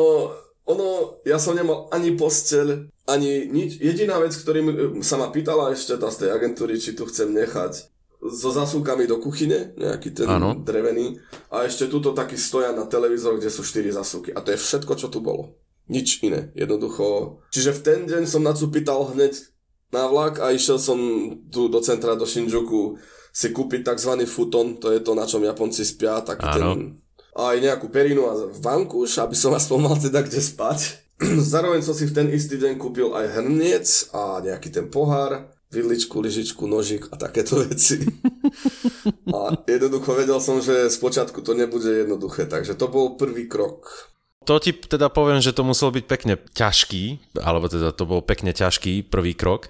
[0.68, 3.80] ono, ja som nemal ani posteľ, ani nič.
[3.80, 7.88] Jediná vec, ktorým sa ma pýtala ešte tá z tej agentúry, či tu chcem nechať
[8.18, 10.58] so zasúkami do kuchyne, nejaký ten ano.
[10.58, 11.22] drevený.
[11.54, 14.34] A ešte túto taký stojan na televízor, kde sú 4 zasúky.
[14.34, 15.54] A to je všetko, čo tu bolo.
[15.88, 17.38] Nič iné, jednoducho.
[17.54, 19.38] Čiže v ten deň som pýtal hneď
[19.88, 20.98] na vlak a išiel som
[21.48, 23.00] tu do centra, do Shinjuku
[23.32, 24.12] si kúpiť tzv.
[24.24, 26.74] futon, to je to, na čom Japonci spia, taký Áno.
[26.74, 26.78] ten
[27.38, 30.98] aj nejakú perinu a vankúš, aby som aspoň mal teda kde spať.
[31.54, 36.18] Zároveň som si v ten istý deň kúpil aj hrniec a nejaký ten pohár, vidličku,
[36.18, 38.02] lyžičku, nožík a takéto veci.
[39.30, 44.10] a jednoducho vedel som, že spočiatku to nebude jednoduché, takže to bol prvý krok
[44.48, 48.56] to ti teda poviem, že to musel byť pekne ťažký, alebo teda to bol pekne
[48.56, 49.68] ťažký prvý krok.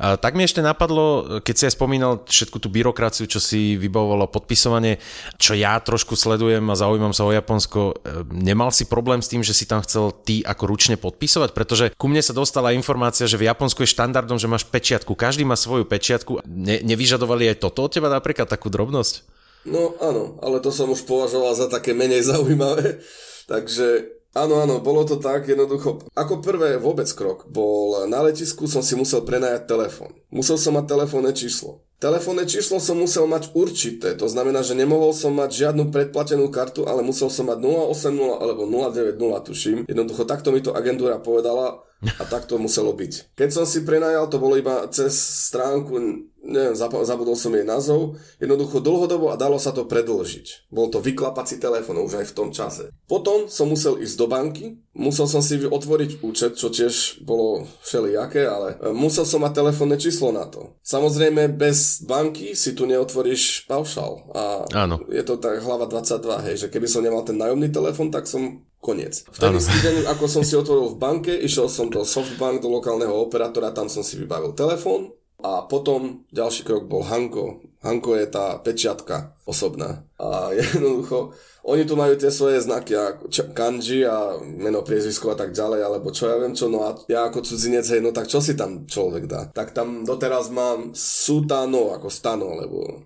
[0.00, 4.32] A tak mi ešte napadlo, keď si aj spomínal všetku tú byrokraciu, čo si vybavovalo
[4.32, 4.96] podpisovanie,
[5.36, 9.44] čo ja trošku sledujem a zaujímam sa o Japonsko, e, nemal si problém s tým,
[9.44, 11.52] že si tam chcel ty ako ručne podpisovať?
[11.52, 15.44] Pretože ku mne sa dostala informácia, že v Japonsku je štandardom, že máš pečiatku, každý
[15.44, 16.48] má svoju pečiatku.
[16.48, 19.20] Ne, nevyžadovali aj toto od teba napríklad takú drobnosť?
[19.68, 23.04] No áno, ale to som už považoval za také menej zaujímavé.
[23.44, 26.10] Takže Áno, áno, bolo to tak jednoducho.
[26.10, 30.10] Ako prvé vôbec krok bol na letisku som si musel prenajať telefón.
[30.34, 31.86] Musel som mať telefónne číslo.
[32.02, 36.82] Telefónne číslo som musel mať určité, to znamená, že nemohol som mať žiadnu predplatenú kartu,
[36.84, 39.78] ale musel som mať 080 alebo 090, tuším.
[39.86, 41.86] Jednoducho takto mi to agentúra povedala
[42.20, 43.36] a tak to muselo byť.
[43.36, 45.16] Keď som si prenajal, to bolo iba cez
[45.48, 45.96] stránku
[46.44, 50.68] neviem, zabudol som jej názov, jednoducho dlhodobo a dalo sa to predlžiť.
[50.68, 52.92] Bol to vyklapací telefón už aj v tom čase.
[53.08, 58.44] Potom som musel ísť do banky, musel som si otvoriť účet, čo tiež bolo všelijaké,
[58.44, 60.76] ale e, musel som mať telefónne číslo na to.
[60.84, 64.28] Samozrejme, bez banky si tu neotvoríš paušal.
[64.36, 64.42] A
[64.76, 65.00] Áno.
[65.08, 68.62] je to tak hlava 22, hej, že keby som nemal ten nájomný telefón, tak som
[68.84, 69.24] koniec.
[69.32, 72.68] V ten istý deň, ako som si otvoril v banke, išiel som do Softbank, do
[72.68, 77.60] lokálneho operátora, tam som si vybavil telefón, a potom ďalší krok bol Hanko.
[77.84, 80.08] Hanko je tá pečiatka osobná.
[80.16, 81.36] A jednoducho,
[81.68, 86.08] oni tu majú tie svoje znaky, ako kanji a meno, priezvisko a tak ďalej, alebo
[86.08, 88.88] čo ja viem čo, no a ja ako cudzinec, hej, no tak čo si tam
[88.88, 89.52] človek dá?
[89.52, 93.04] Tak tam doteraz mám sutano, ako stano, lebo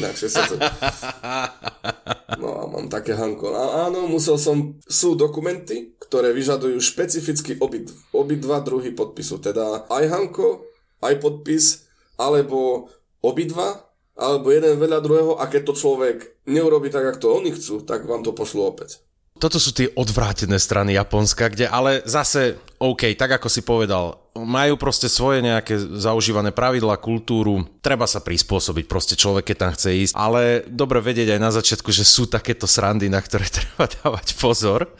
[0.00, 0.56] inakšie sa to...
[2.34, 3.54] No a mám také Hanko.
[3.54, 7.56] A áno, musel som, sú dokumenty, ktoré vyžadujú špecificky
[8.10, 10.73] obidva druhy podpisu, teda aj Hanko,
[11.04, 11.84] aj podpis,
[12.16, 12.88] alebo
[13.20, 17.74] obidva, alebo jeden vedľa druhého a keď to človek neurobi tak, ako to oni chcú,
[17.82, 19.02] tak vám to pošlu opäť.
[19.34, 24.74] Toto sú tie odvrátené strany Japonska, kde ale zase, OK, tak ako si povedal, majú
[24.74, 30.14] proste svoje nejaké zaužívané pravidla, kultúru, treba sa prispôsobiť proste človek, keď tam chce ísť,
[30.18, 34.90] ale dobre vedieť aj na začiatku, že sú takéto srandy, na ktoré treba dávať pozor.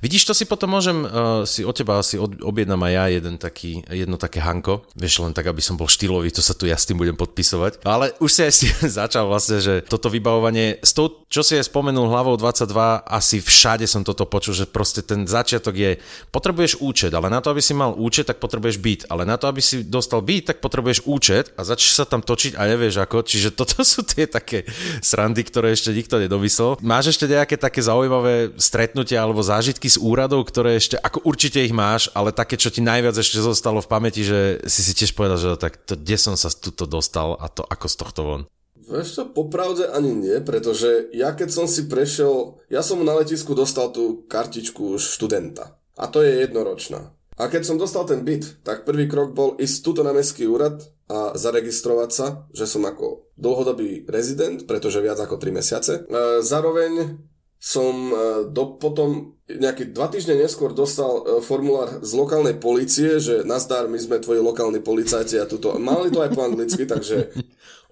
[0.00, 3.34] Vidíš, to si potom môžem, uh, si od teba asi od, objednám aj ja jeden
[3.36, 6.78] taký, jedno také hanko, vieš len tak, aby som bol štýlový, to sa tu ja
[6.78, 8.66] s tým budem podpisovať, ale už si aj si
[9.02, 12.70] začal vlastne, že toto vybavovanie, s tou, čo si aj spomenul hlavou 22,
[13.04, 15.90] asi všade som toto počul, že proste ten začiatok je,
[16.30, 19.36] potrebuješ účet, ale na to, aby si mal účet, tak potrebuješ potrebuješ byt, ale na
[19.36, 23.02] to, aby si dostal byt, tak potrebuješ účet a začneš sa tam točiť a nevieš
[23.02, 23.26] ako.
[23.26, 24.62] Čiže toto sú tie také
[25.02, 26.78] srandy, ktoré ešte nikto nedomyslel.
[26.84, 31.74] Máš ešte nejaké také zaujímavé stretnutia alebo zážitky z úradov, ktoré ešte, ako určite ich
[31.74, 35.38] máš, ale také, čo ti najviac ešte zostalo v pamäti, že si si tiež povedal,
[35.40, 38.42] že tak to, kde som sa tuto dostal a to ako z tohto von?
[38.90, 43.54] Vieš čo, popravde ani nie, pretože ja keď som si prešiel, ja som na letisku
[43.54, 45.78] dostal tú kartičku študenta.
[45.94, 47.14] A to je jednoročná.
[47.40, 50.84] A keď som dostal ten byt, tak prvý krok bol ísť tuto na mestský úrad
[51.08, 55.92] a zaregistrovať sa, že som ako dlhodobý rezident, pretože viac ako 3 mesiace.
[56.04, 57.16] E, zároveň
[57.56, 58.14] som e,
[58.52, 63.96] do, potom nejaké dva týždne neskôr dostal e, formulár z lokálnej policie, že nazdar, my
[63.96, 65.80] sme tvoji lokálni policajti a tuto.
[65.80, 67.32] Mali to aj po anglicky, takže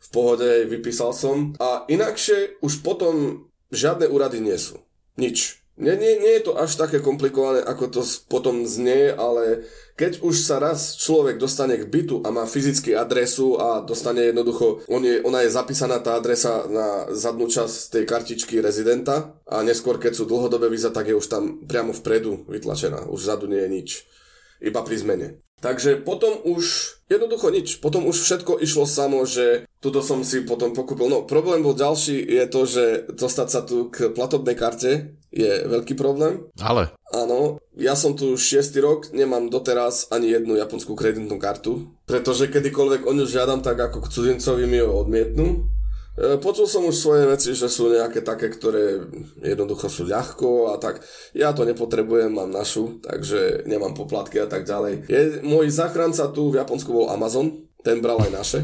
[0.05, 1.57] v pohode vypísal som.
[1.57, 4.77] A inakšie už potom žiadne úrady nie sú.
[5.17, 5.58] Nič.
[5.79, 9.63] Nie, nie, nie je to až také komplikované, ako to potom znie, ale
[9.95, 14.83] keď už sa raz človek dostane k bytu a má fyzicky adresu a dostane jednoducho,
[14.91, 20.03] on je, ona je zapísaná tá adresa na zadnú časť tej kartičky rezidenta a neskôr,
[20.03, 23.07] keď sú dlhodobé víza, tak je už tam priamo vpredu vytlačená.
[23.07, 23.89] Už vzadu nie je nič.
[24.59, 25.48] Iba pri zmene.
[25.59, 27.83] Takže potom už jednoducho nič.
[27.83, 31.11] Potom už všetko išlo samo, že tuto som si potom pokúpil.
[31.11, 35.99] No problém bol ďalší, je to, že dostať sa tu k platobnej karte je veľký
[35.99, 36.47] problém.
[36.63, 36.95] Ale.
[37.09, 43.09] Áno, ja som tu 6 rok, nemám doteraz ani jednu japonskú kreditnú kartu, pretože kedykoľvek
[43.09, 45.47] o ňu žiadam, tak ako k cudzincovi mi ju odmietnú.
[46.19, 49.07] E, počul som už svoje veci, že sú nejaké také, ktoré
[49.39, 50.99] jednoducho sú ľahko a tak.
[51.31, 55.07] Ja to nepotrebujem, mám našu, takže nemám poplatky a tak ďalej.
[55.07, 58.59] Je, môj záchranca tu v Japonsku bol Amazon, ten bral aj naše.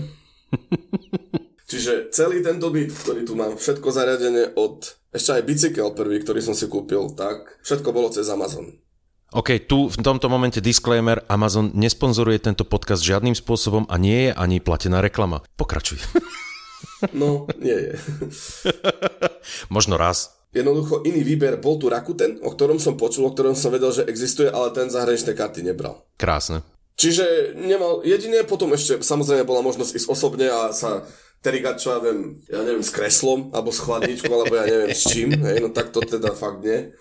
[1.70, 6.42] Čiže celý tento byt, ktorý tu mám, všetko zariadené od, ešte aj bicykel prvý, ktorý
[6.42, 8.82] som si kúpil, tak všetko bolo cez Amazon.
[9.34, 14.32] OK, tu v tomto momente disclaimer, Amazon nesponzoruje tento podcast žiadnym spôsobom a nie je
[14.34, 15.42] ani platená reklama.
[15.58, 16.02] Pokračuj.
[17.12, 17.92] No, nie je.
[19.74, 20.32] Možno raz.
[20.54, 24.06] Jednoducho iný výber bol tu Rakuten, o ktorom som počul, o ktorom som vedel, že
[24.06, 26.06] existuje, ale ten zahraničné karty nebral.
[26.14, 26.62] Krásne.
[26.94, 31.02] Čiže nemal, jediné potom ešte samozrejme bola možnosť ísť osobne a sa
[31.42, 35.02] terigať, čo ja viem, ja neviem, s kreslom, alebo s chladničkou, alebo ja neviem s
[35.10, 36.94] čím, hej, no tak to teda fakt nie.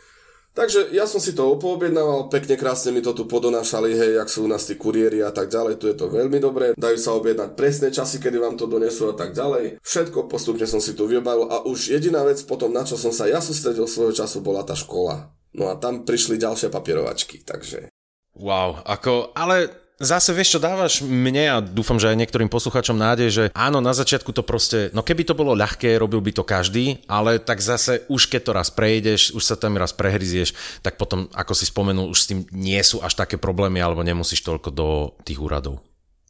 [0.54, 4.46] Takže ja som si to poobjednával, pekne krásne mi to tu podonášali, hej, jak sú
[4.46, 7.58] u nás tí kuriéri a tak ďalej, tu je to veľmi dobré, dajú sa objednať
[7.58, 9.82] presné časy, kedy vám to donesú a tak ďalej.
[9.82, 13.26] Všetko postupne som si tu vybavil a už jediná vec potom, na čo som sa
[13.26, 15.34] ja sústredil svojho času, bola tá škola.
[15.58, 17.89] No a tam prišli ďalšie papierovačky, takže...
[18.38, 23.30] Wow, ako, ale zase vieš čo, dávaš mne a dúfam, že aj niektorým posluchačom nádej,
[23.32, 27.02] že áno, na začiatku to proste, no keby to bolo ľahké, robil by to každý,
[27.08, 30.54] ale tak zase už keď to raz prejdeš, už sa tam raz prehryzieš,
[30.86, 34.44] tak potom, ako si spomenul, už s tým nie sú až také problémy, alebo nemusíš
[34.44, 34.88] toľko do
[35.24, 35.82] tých úradov.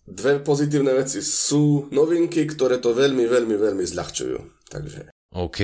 [0.03, 4.67] Dve pozitívne veci sú novinky, ktoré to veľmi, veľmi, veľmi zľahčujú.
[4.67, 5.15] Takže.
[5.33, 5.59] OK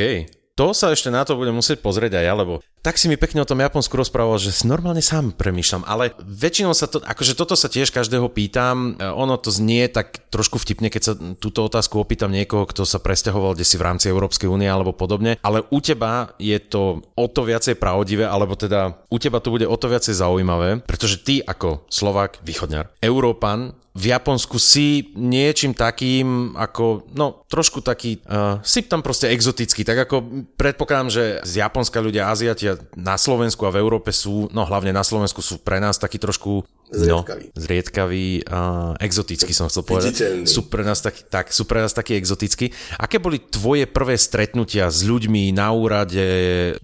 [0.60, 3.44] to sa ešte na to budem musieť pozrieť aj ja, lebo tak si mi pekne
[3.44, 7.72] o tom Japonsku rozprával, že normálne sám premýšľam, ale väčšinou sa to, akože toto sa
[7.72, 12.32] tiež každého pýtam, e, ono to znie tak trošku vtipne, keď sa túto otázku opýtam
[12.32, 16.36] niekoho, kto sa presťahoval kde si v rámci Európskej únie alebo podobne, ale u teba
[16.36, 20.12] je to o to viacej pravdivé, alebo teda u teba to bude o to viacej
[20.12, 27.82] zaujímavé, pretože ty ako Slovak, východňar, Európan, v Japonsku si niečím takým ako, no trošku
[27.82, 33.18] taký, uh, si tam proste exotický, tak ako predpokladám, že z Japonska ľudia, Aziati na
[33.18, 37.46] Slovensku a v Európe sú, no hlavne na Slovensku sú pre nás takí trošku Zriedkavý.
[37.54, 38.60] No, zriedkavý a
[38.98, 40.14] exotický som chcel povedať.
[40.50, 42.74] Sú pre, nás taký, tak, sú pre nás taký exotický.
[42.98, 46.24] Aké boli tvoje prvé stretnutia s ľuďmi na úrade,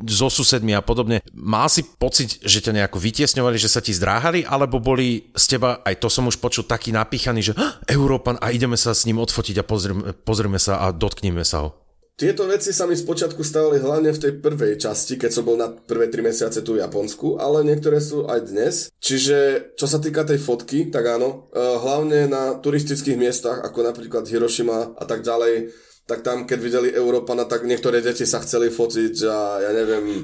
[0.06, 1.26] so susedmi a podobne?
[1.34, 5.82] Mal si pocit, že ťa nejako vytiesňovali, že sa ti zdráhali, alebo boli z teba,
[5.82, 7.54] aj to som už počul, taký napíchaný, že
[7.90, 11.85] Európan a ideme sa s ním odfotiť a pozrieme, pozrieme sa a dotkneme sa ho?
[12.16, 15.68] Tieto veci sa mi spočiatku stávali hlavne v tej prvej časti, keď som bol na
[15.68, 18.88] prvé 3 mesiace tu v Japonsku, ale niektoré sú aj dnes.
[19.04, 24.32] Čiže čo sa týka tej fotky, tak áno, e, hlavne na turistických miestach, ako napríklad
[24.32, 25.76] Hiroshima a tak ďalej,
[26.08, 30.24] tak tam, keď videli Európana, tak niektoré deti sa chceli fotiť a ja neviem,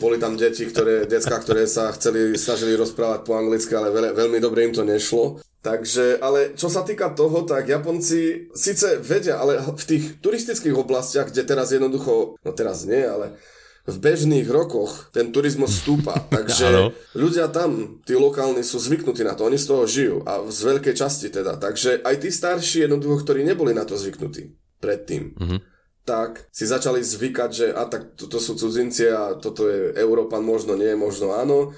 [0.00, 4.38] boli tam deti, ktoré, decka, ktoré sa chceli, snažili rozprávať po anglicky, ale veľ, veľmi
[4.40, 5.44] dobre im to nešlo.
[5.64, 11.32] Takže, ale čo sa týka toho, tak Japonci síce vedia, ale v tých turistických oblastiach,
[11.32, 13.40] kde teraz jednoducho, no teraz nie, ale
[13.84, 19.48] v bežných rokoch ten turizmus stúpa, takže ľudia tam, tí lokálni sú zvyknutí na to,
[19.48, 20.16] oni z toho žijú.
[20.28, 24.52] A z veľkej časti teda, takže aj tí starší jednoducho, ktorí neboli na to zvyknutí
[24.84, 25.58] predtým, mm-hmm.
[26.04, 30.76] Tak si začali zvykať, že a tak toto sú cudzinci a toto je Európan, možno
[30.76, 31.72] nie, možno áno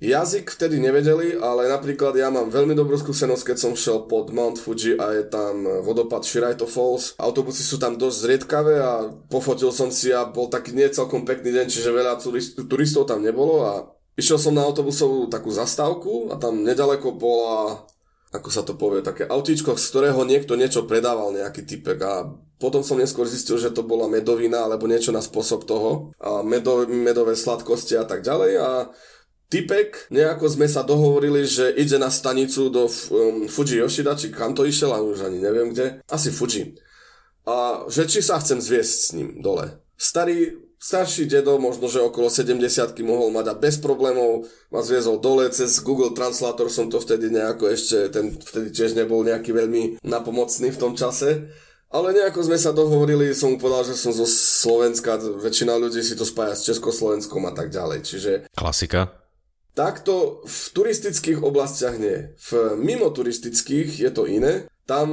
[0.00, 4.56] Jazyk vtedy nevedeli, ale napríklad ja mám veľmi dobrú skúsenosť, keď som šiel pod Mount
[4.56, 7.12] Fuji a je tam vodopad Shiraito Falls.
[7.20, 11.52] Autobusy sú tam dosť zriedkavé a pofotil som si a bol taký nie celkom pekný
[11.52, 12.16] deň, čiže veľa
[12.64, 13.72] turistov tam nebolo a
[14.16, 17.84] išiel som na autobusovú takú zastávku a tam nedaleko bola
[18.30, 22.30] ako sa to povie, také autíčko, z ktorého niekto niečo predával, nejaký typek a
[22.62, 26.86] potom som neskôr zistil, že to bola medovina alebo niečo na spôsob toho a medo,
[26.86, 28.70] medové sladkosti a tak ďalej a
[29.50, 34.54] Typek, nejako sme sa dohovorili, že ide na stanicu do um, Fuji Yoshida, či kam
[34.54, 36.06] to išiel, a už ani neviem kde.
[36.06, 36.78] Asi Fuji.
[37.50, 39.82] A že či sa chcem zviesť s ním dole.
[39.98, 42.56] Starý starší dedo, možno že okolo 70
[43.04, 47.68] mohol mať a bez problémov ma zviezol dole cez Google Translator som to vtedy nejako
[47.68, 51.52] ešte, ten vtedy tiež nebol nejaký veľmi napomocný v tom čase.
[51.90, 56.14] Ale nejako sme sa dohovorili, som mu povedal, že som zo Slovenska, väčšina ľudí si
[56.14, 58.32] to spája s Československom a tak ďalej, čiže...
[58.54, 59.10] Klasika.
[59.74, 62.30] Takto v turistických oblastiach nie.
[62.38, 64.70] V mimo turistických je to iné.
[64.86, 65.10] Tam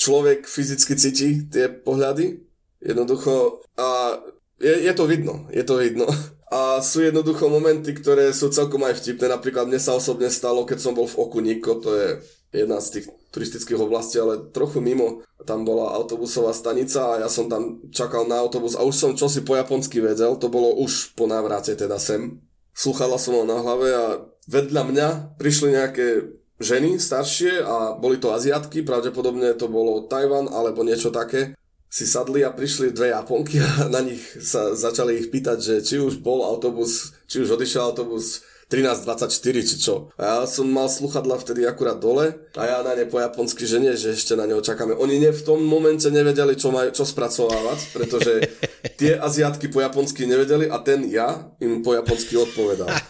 [0.00, 2.40] človek fyzicky cíti tie pohľady,
[2.80, 4.16] jednoducho, a
[4.58, 6.06] je, je to vidno, je to vidno.
[6.48, 9.28] A sú jednoducho momenty, ktoré sú celkom aj vtipné.
[9.28, 12.08] Napríklad mne sa osobne stalo, keď som bol v Okuniko, to je
[12.56, 15.20] jedna z tých turistických oblastí, ale trochu mimo.
[15.44, 19.44] Tam bola autobusová stanica a ja som tam čakal na autobus a už som čosi
[19.44, 22.40] po japonsky vedel, to bolo už po návrate teda sem.
[22.72, 24.04] Sluchala som ho na hlave a
[24.48, 30.82] vedľa mňa prišli nejaké ženy staršie a boli to Aziatky, pravdepodobne to bolo Tajvan alebo
[30.82, 31.54] niečo také
[31.88, 35.96] si sadli a prišli dve Japonky a na nich sa začali ich pýtať, že či
[35.98, 40.12] už bol autobus, či už odišiel autobus 13.24 či čo.
[40.20, 43.80] A ja som mal sluchadla vtedy akurát dole a ja na ne po japonsky, že
[43.80, 44.92] nie, že ešte na neho čakáme.
[44.92, 48.32] Oni ne, v tom momente nevedeli, čo, maj, čo spracovávať, pretože
[49.00, 52.92] tie Aziatky po japonsky nevedeli a ten ja im po japonsky odpovedal.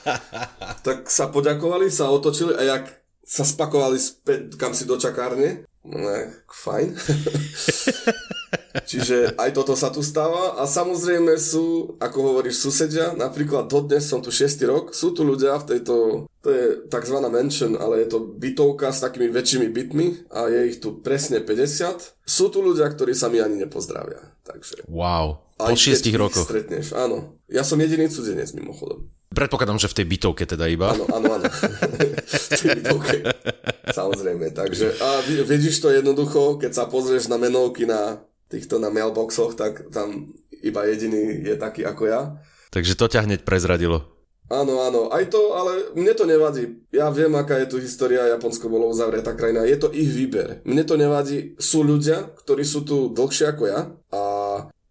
[0.78, 6.00] Tak sa poďakovali, sa otočili a jak sa spakovali späť kam si do čakárne, no,
[6.48, 6.96] fajn.
[8.88, 14.24] Čiže aj toto sa tu stáva a samozrejme sú, ako hovoríš, susedia, napríklad dodnes som
[14.24, 15.94] tu 6 rok, sú tu ľudia v tejto,
[16.40, 17.16] to je tzv.
[17.28, 22.24] mansion, ale je to bytovka s takými väčšími bytmi a je ich tu presne 50.
[22.24, 24.20] Sú tu ľudia, ktorí sa mi ani nepozdravia.
[24.44, 24.88] Takže...
[24.88, 26.46] Wow, po 6 rokoch.
[26.48, 27.36] stretneš, áno.
[27.48, 29.08] Ja som jediný cudzenec mimochodom.
[29.28, 30.96] Predpokladám, že v tej bytovke teda iba.
[30.96, 31.46] Áno, áno, áno.
[32.44, 33.16] v tej bytovke.
[33.92, 39.54] Samozrejme, takže a vidíš to jednoducho, keď sa pozrieš na menovky na týchto na mailboxoch,
[39.54, 40.32] tak tam
[40.64, 42.20] iba jediný je taký ako ja.
[42.72, 44.18] Takže to ťa hneď prezradilo.
[44.48, 46.80] Áno, áno, aj to, ale mne to nevadí.
[46.88, 50.64] Ja viem, aká je tu história, Japonsko bolo uzavretá krajina, je to ich výber.
[50.64, 54.22] Mne to nevadí, sú ľudia, ktorí sú tu dlhšie ako ja a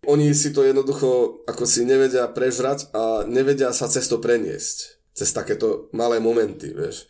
[0.06, 5.02] oni si to jednoducho ako si nevedia prežrať a nevedia sa cez to preniesť.
[5.18, 7.10] Cez takéto malé momenty, vieš.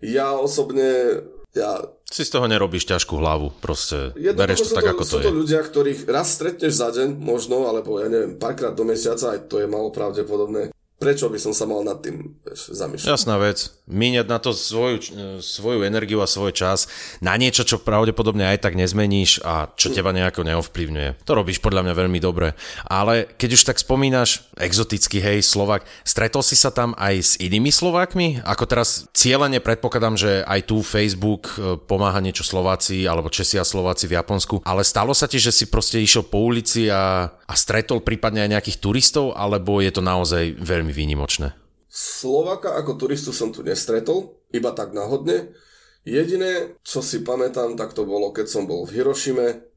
[0.00, 1.76] Ja osobne ja...
[2.12, 5.24] Si z toho nerobíš ťažkú hlavu, proste bereš to tak, to, ako to je.
[5.24, 9.32] Sú to ľudia, ktorých raz stretneš za deň, možno, alebo ja neviem, párkrát do mesiaca,
[9.32, 13.10] aj to je malo pravdepodobné prečo by som sa mal nad tým zamýšľať.
[13.10, 13.74] Jasná vec.
[13.90, 15.02] Míňať na to svoju,
[15.42, 16.86] svoju energiu a svoj čas
[17.18, 21.26] na niečo, čo pravdepodobne aj tak nezmeníš a čo teba nejako neovplyvňuje.
[21.26, 22.54] To robíš podľa mňa veľmi dobre.
[22.86, 27.74] Ale keď už tak spomínaš, exotický hej, Slovak, stretol si sa tam aj s inými
[27.74, 28.46] Slovákmi?
[28.46, 33.66] Ako teraz cieľene predpokladám, že aj tu Facebook e, pomáha niečo Slováci alebo Česi a
[33.66, 37.54] Slováci v Japonsku, ale stalo sa ti, že si proste išiel po ulici a, a
[37.58, 41.56] stretol prípadne aj nejakých turistov, alebo je to naozaj veľmi veľmi výnimočné.
[41.88, 45.56] Slovaka ako turistu som tu nestretol, iba tak náhodne.
[46.04, 49.72] Jediné, čo si pamätám, tak to bolo, keď som bol v Hirošime,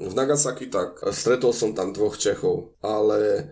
[0.00, 3.48] v Nagasaki, tak stretol som tam dvoch Čechov, ale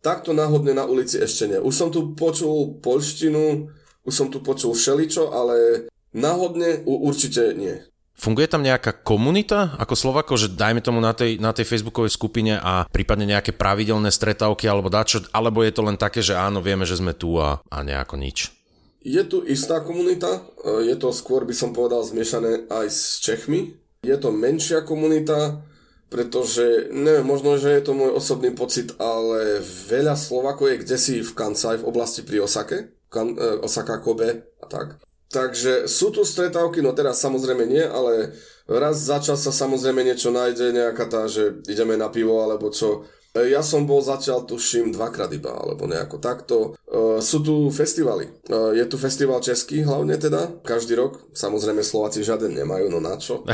[0.00, 1.60] takto náhodne na ulici ešte nie.
[1.60, 3.68] Už som tu počul polštinu,
[4.08, 7.76] už som tu počul všeličo, ale náhodne určite nie.
[8.20, 12.60] Funguje tam nejaká komunita ako Slovako, že dajme tomu na tej, na tej facebookovej skupine
[12.60, 16.84] a prípadne nejaké pravidelné stretávky alebo dačo, alebo je to len také, že áno, vieme,
[16.84, 18.52] že sme tu a, a nejako nič?
[19.00, 20.44] Je tu istá komunita,
[20.84, 23.72] je to skôr by som povedal zmiešané aj s Čechmi.
[24.04, 25.64] Je to menšia komunita,
[26.12, 31.14] pretože, neviem, možno, že je to môj osobný pocit, ale veľa Slovakov je kde si
[31.24, 35.00] v Kansai v oblasti pri Osake, kan, e, Osaka, Kobe a tak.
[35.30, 38.34] Takže sú tu stretávky, no teraz samozrejme nie, ale
[38.66, 43.06] raz za čas sa samozrejme niečo nájde, nejaká tá, že ideme na pivo alebo čo.
[43.30, 46.56] E, ja som bol zatiaľ, tuším, dvakrát iba, alebo nejako takto.
[46.82, 48.26] E, sú tu festivaly.
[48.26, 48.30] E,
[48.74, 51.30] je tu festival český hlavne teda, každý rok.
[51.30, 53.46] Samozrejme Slováci žiaden nemajú, no na čo.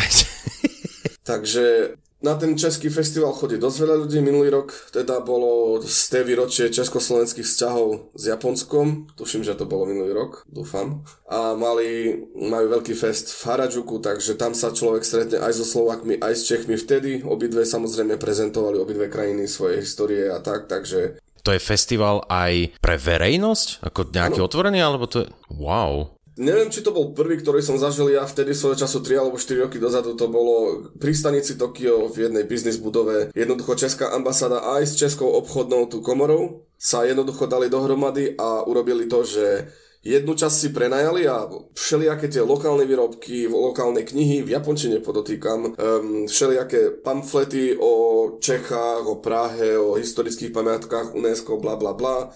[1.29, 1.93] Takže
[2.25, 4.19] na ten český festival chodí dosť veľa ľudí.
[4.25, 9.13] Minulý rok teda bolo z té výročie československých vzťahov s Japonskom.
[9.13, 11.05] Tuším, že to bolo minulý rok, dúfam.
[11.29, 16.17] A mali, majú veľký fest v Harajuku, takže tam sa človek stretne aj so Slovakmi,
[16.17, 17.21] aj s Čechmi vtedy.
[17.21, 22.99] Obidve samozrejme prezentovali obidve krajiny svoje histórie a tak, takže to je festival aj pre
[22.99, 23.87] verejnosť?
[23.87, 24.51] Ako nejaký ano.
[24.51, 25.27] otvorený, alebo to je...
[25.55, 26.16] Wow.
[26.37, 29.65] Neviem, či to bol prvý, ktorý som zažil ja vtedy svojho času 3 alebo 4
[29.65, 30.13] roky dozadu.
[30.21, 33.33] To bolo pri stanici Tokio v jednej biznis budove.
[33.33, 39.09] Jednoducho Česká ambasáda aj s Českou obchodnou tú komorou sa jednoducho dali dohromady a urobili
[39.09, 39.73] to, že
[40.07, 46.31] Jednu časť si prenajali a všelijaké tie lokálne výrobky, lokálne knihy, v japončine podotýkam, um,
[46.31, 47.93] všelijaké pamflety o
[48.39, 52.31] Čechách, o Prahe, o historických pamiatkách UNESCO, bla bla bla.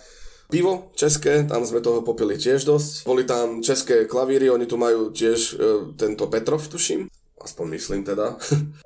[0.51, 3.07] Pivo české, tam sme toho popili tiež dosť.
[3.07, 5.55] Boli tam české klavíry, oni tu majú tiež e,
[5.94, 7.07] tento Petrov, tuším
[7.40, 8.36] aspoň myslím teda.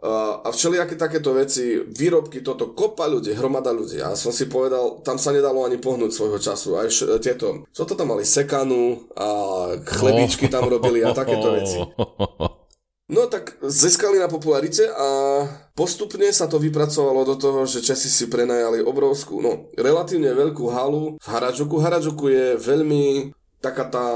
[0.44, 3.98] a všelijaké takéto veci, výrobky, toto, kopa ľudí, hromada ľudí.
[3.98, 6.78] A som si povedal, tam sa nedalo ani pohnúť svojho času.
[6.78, 9.28] Aj vš- tieto, čo to tam mali, sekanu a
[9.82, 11.78] chlebičky tam robili a takéto veci.
[13.04, 15.08] No tak získali na popularite a
[15.76, 21.20] postupne sa to vypracovalo do toho, že Česi si prenajali obrovskú, no relatívne veľkú halu
[21.20, 21.76] v Haradžuku.
[21.84, 24.06] Haradžuku je veľmi taká tá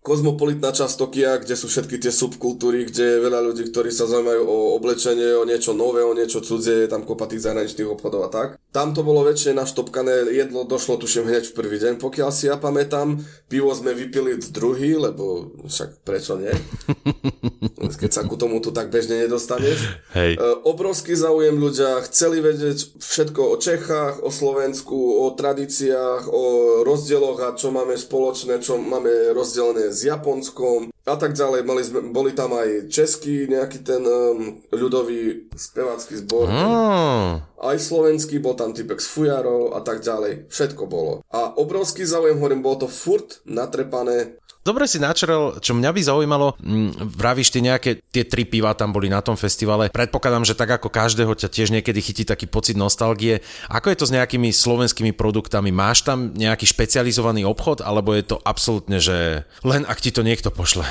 [0.00, 4.42] kozmopolitná časť Tokia, kde sú všetky tie subkultúry, kde je veľa ľudí, ktorí sa zaujímajú
[4.48, 8.30] o oblečenie, o niečo nové, o niečo cudzie, je tam kopa tých zahraničných obchodov a
[8.32, 8.48] tak.
[8.72, 12.56] Tam to bolo väčšie naštopkané, jedlo došlo tuším hneď v prvý deň, pokiaľ si ja
[12.56, 13.20] pamätám,
[13.52, 16.52] pivo sme vypili v druhý, lebo však prečo nie?
[18.00, 19.76] Keď sa ku tomu tu tak bežne nedostaneš.
[20.16, 20.36] Hej.
[20.36, 26.42] E, obrovský záujem ľudia, chceli vedieť všetko o Čechách, o Slovensku, o tradíciách, o
[26.86, 31.60] rozdieloch a čo máme spoločné, čo máme rozdelené s Japonskom a tak ďalej.
[31.66, 36.48] Mali sme, boli tam aj český nejaký ten um, ľudový spevácky zbor.
[36.48, 37.44] Mm.
[37.60, 40.48] Aj slovenský, bol tam typek z Fujarov a tak ďalej.
[40.48, 41.20] Všetko bolo.
[41.28, 46.52] A obrovský záujem, hovorím, bolo to furt natrepané Dobre si načrel, čo mňa by zaujímalo,
[46.60, 50.76] mm, vravíš ty nejaké, tie tri piva tam boli na tom festivale, predpokladám, že tak
[50.76, 53.40] ako každého ťa tiež niekedy chytí taký pocit nostalgie.
[53.72, 55.72] Ako je to s nejakými slovenskými produktami?
[55.72, 60.52] Máš tam nejaký špecializovaný obchod, alebo je to absolútne, že len ak ti to niekto
[60.52, 60.84] pošle?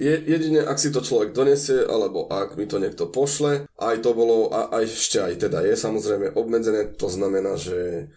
[0.00, 4.16] Je, jedine, ak si to človek donesie, alebo ak mi to niekto pošle, aj to
[4.16, 8.08] bolo, a, aj ešte aj teda je samozrejme obmedzené, to znamená, že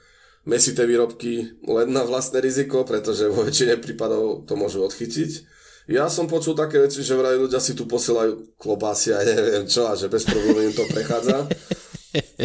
[0.48, 5.60] mesité výrobky len na vlastné riziko, pretože vo väčšine prípadov to môžu odchytiť.
[5.90, 9.90] Ja som počul také veci, že vraj ľudia si tu posielajú klobásy a neviem čo
[9.90, 11.50] a že bez problémov im to prechádza.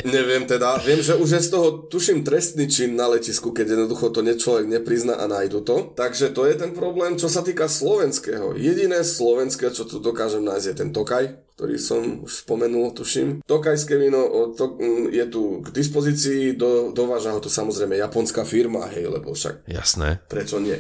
[0.05, 4.13] Neviem teda, viem, že už je z toho, tuším, trestný čin na letisku, keď jednoducho
[4.13, 5.97] to človek neprizna a nájdu to.
[5.97, 8.53] Takže to je ten problém, čo sa týka slovenského.
[8.61, 11.25] Jediné slovenské, čo tu dokážem nájsť, je ten Tokaj,
[11.57, 13.41] ktorý som už spomenul, tuším.
[13.49, 18.85] Tokajské víno to, mm, je tu k dispozícii, do, dováža ho to samozrejme japonská firma,
[18.93, 19.65] hej, lebo však...
[19.65, 20.21] Jasné.
[20.29, 20.77] Prečo nie?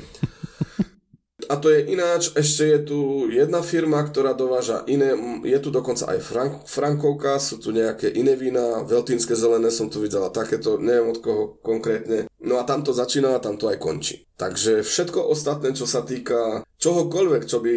[1.50, 5.12] A to je ináč, ešte je tu jedna firma, ktorá dováža iné,
[5.42, 9.98] je tu dokonca aj Frank, Frankovka, sú tu nejaké iné vína, Veltínske zelené som tu
[9.98, 12.30] videla, takéto, neviem od koho konkrétne.
[12.38, 14.24] No a tam to začína a tam to aj končí.
[14.38, 17.74] Takže všetko ostatné, čo sa týka čohokoľvek, čo by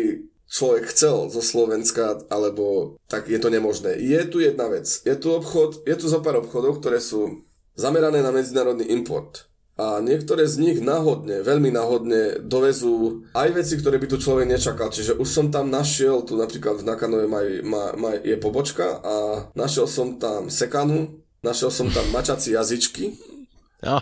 [0.47, 3.99] človek chcel zo Slovenska, alebo tak je to nemožné.
[3.99, 7.43] Je tu jedna vec, je tu obchod, je tu zo pár obchodov, ktoré sú
[7.73, 14.01] zamerané na medzinárodný import a niektoré z nich náhodne, veľmi náhodne dovezú aj veci, ktoré
[14.01, 14.89] by tu človek nečakal.
[14.89, 19.15] Čiže už som tam našiel, tu napríklad v Nakanove maj, maj, maj, je pobočka a
[19.53, 23.37] našiel som tam sekanu, našiel som tam mačací jazyčky
[23.85, 24.01] a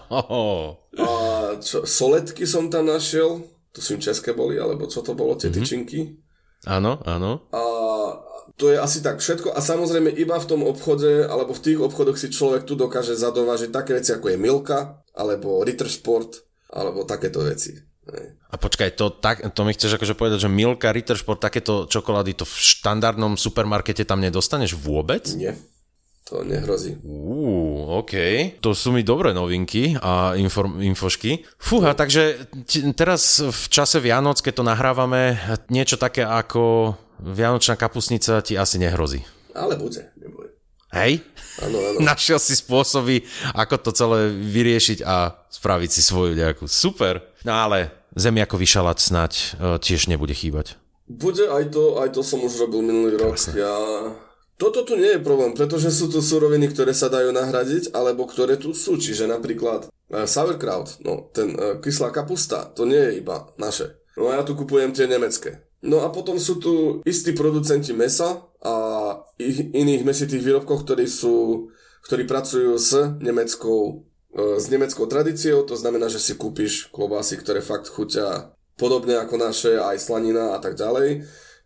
[1.60, 3.44] čo, soletky som tam našiel,
[3.76, 5.60] tu sú české boli, alebo čo to bolo, tie mm-hmm.
[5.60, 6.00] tyčinky.
[6.64, 7.44] Áno, áno.
[7.52, 7.62] A
[8.56, 12.16] to je asi tak všetko a samozrejme iba v tom obchode alebo v tých obchodoch
[12.16, 17.44] si človek tu dokáže zadovážiť také veci ako je Milka alebo Ritter Sport alebo takéto
[17.44, 17.76] veci.
[18.54, 22.38] A počkaj, to, tak, to mi chceš akože povedať, že Milka, Ritter Sport, takéto čokolády
[22.38, 25.26] to v štandardnom supermarkete tam nedostaneš vôbec?
[25.34, 25.58] Nie.
[26.26, 26.98] To nehrozí.
[27.06, 28.14] Uú, OK.
[28.62, 31.46] To sú mi dobré novinky a inform, infošky.
[31.62, 35.38] Fúha, takže t- teraz v čase Vianoc, keď to nahrávame,
[35.70, 39.22] niečo také ako Vianočná kapusnica ti asi nehrozí.
[39.54, 40.10] Ale bude.
[40.96, 41.20] Hej?
[41.60, 41.98] Áno, áno.
[42.00, 46.72] Našiel si spôsoby, ako to celé vyriešiť a spraviť si svoju nejakú.
[46.72, 47.24] Super.
[47.44, 49.44] No ale zemiakový šalát snať e,
[49.84, 50.80] tiež nebude chýbať.
[51.06, 53.38] Bude aj to, aj to som už robil minulý rok.
[53.54, 53.76] Ja...
[54.56, 58.56] Toto tu nie je problém, pretože sú tu suroviny, ktoré sa dajú nahradiť, alebo ktoré
[58.56, 58.96] tu sú.
[58.96, 64.00] Čiže napríklad uh, sauerkraut, no ten uh, kyslá kapusta, to nie je iba naše.
[64.16, 65.60] No a ja tu kupujem tie nemecké.
[65.84, 68.74] No a potom sú tu istí producenti mesa a
[69.78, 71.70] iných mesitých výrobkov, ktorí sú,
[72.10, 77.62] ktorí pracujú s nemeckou, e, s nemeckou tradíciou, to znamená, že si kúpiš klobásy, ktoré
[77.62, 81.24] fakt chuťa podobne ako naše, aj slanina a tak ďalej.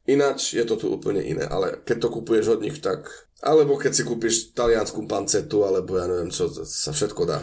[0.09, 3.07] Ináč je to tu úplne iné, ale keď to kupuješ od nich, tak...
[3.39, 7.39] Alebo keď si kúpiš taliansku pancetu, alebo ja neviem čo, sa všetko dá.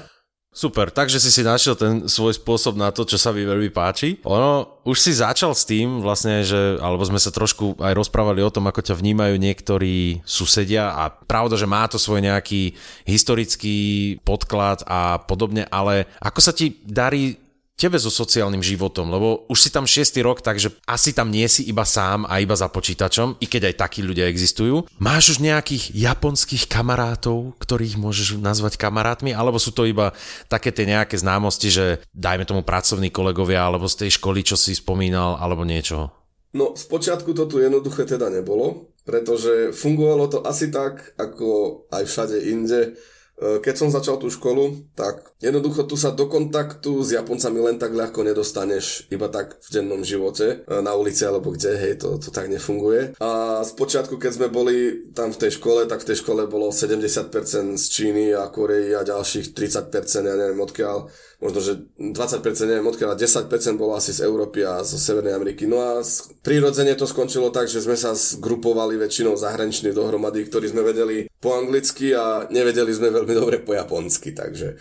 [0.56, 4.24] Super, takže si si našiel ten svoj spôsob na to, čo sa mi veľmi páči.
[4.24, 8.48] Ono, už si začal s tým vlastne, že, alebo sme sa trošku aj rozprávali o
[8.48, 12.72] tom, ako ťa vnímajú niektorí susedia a pravda, že má to svoj nejaký
[13.04, 17.36] historický podklad a podobne, ale ako sa ti darí
[17.76, 19.12] tebe so sociálnym životom?
[19.12, 22.56] Lebo už si tam šiestý rok, takže asi tam nie si iba sám a iba
[22.56, 24.88] za počítačom, i keď aj takí ľudia existujú.
[24.96, 30.16] Máš už nejakých japonských kamarátov, ktorých môžeš nazvať kamarátmi, alebo sú to iba
[30.48, 34.72] také tie nejaké známosti, že dajme tomu pracovní kolegovia, alebo z tej školy, čo si
[34.72, 36.10] spomínal, alebo niečo?
[36.56, 42.36] No, spočiatku to tu jednoduché teda nebolo, pretože fungovalo to asi tak, ako aj všade
[42.48, 42.96] inde
[43.36, 47.92] keď som začal tú školu, tak jednoducho tu sa do kontaktu s Japoncami len tak
[47.92, 52.32] ľahko nedostaneš iba tak v dennom živote, e, na ulici alebo kde, hej, to, to
[52.32, 53.12] tak nefunguje.
[53.20, 57.76] A spočiatku, keď sme boli tam v tej škole, tak v tej škole bolo 70%
[57.76, 59.92] z Číny a Korei a ďalších 30%,
[60.24, 64.96] ja neviem odkiaľ, možno, že 20%, neviem odkiaľ, 10% bolo asi z Európy a zo
[64.96, 65.68] Severnej Ameriky.
[65.68, 66.00] No a
[66.40, 71.56] prirodzene to skončilo tak, že sme sa zgrupovali väčšinou zahraniční dohromady, ktorí sme vedeli po
[71.56, 74.80] anglicky a nevedeli sme veľmi dobre po japonsky, takže...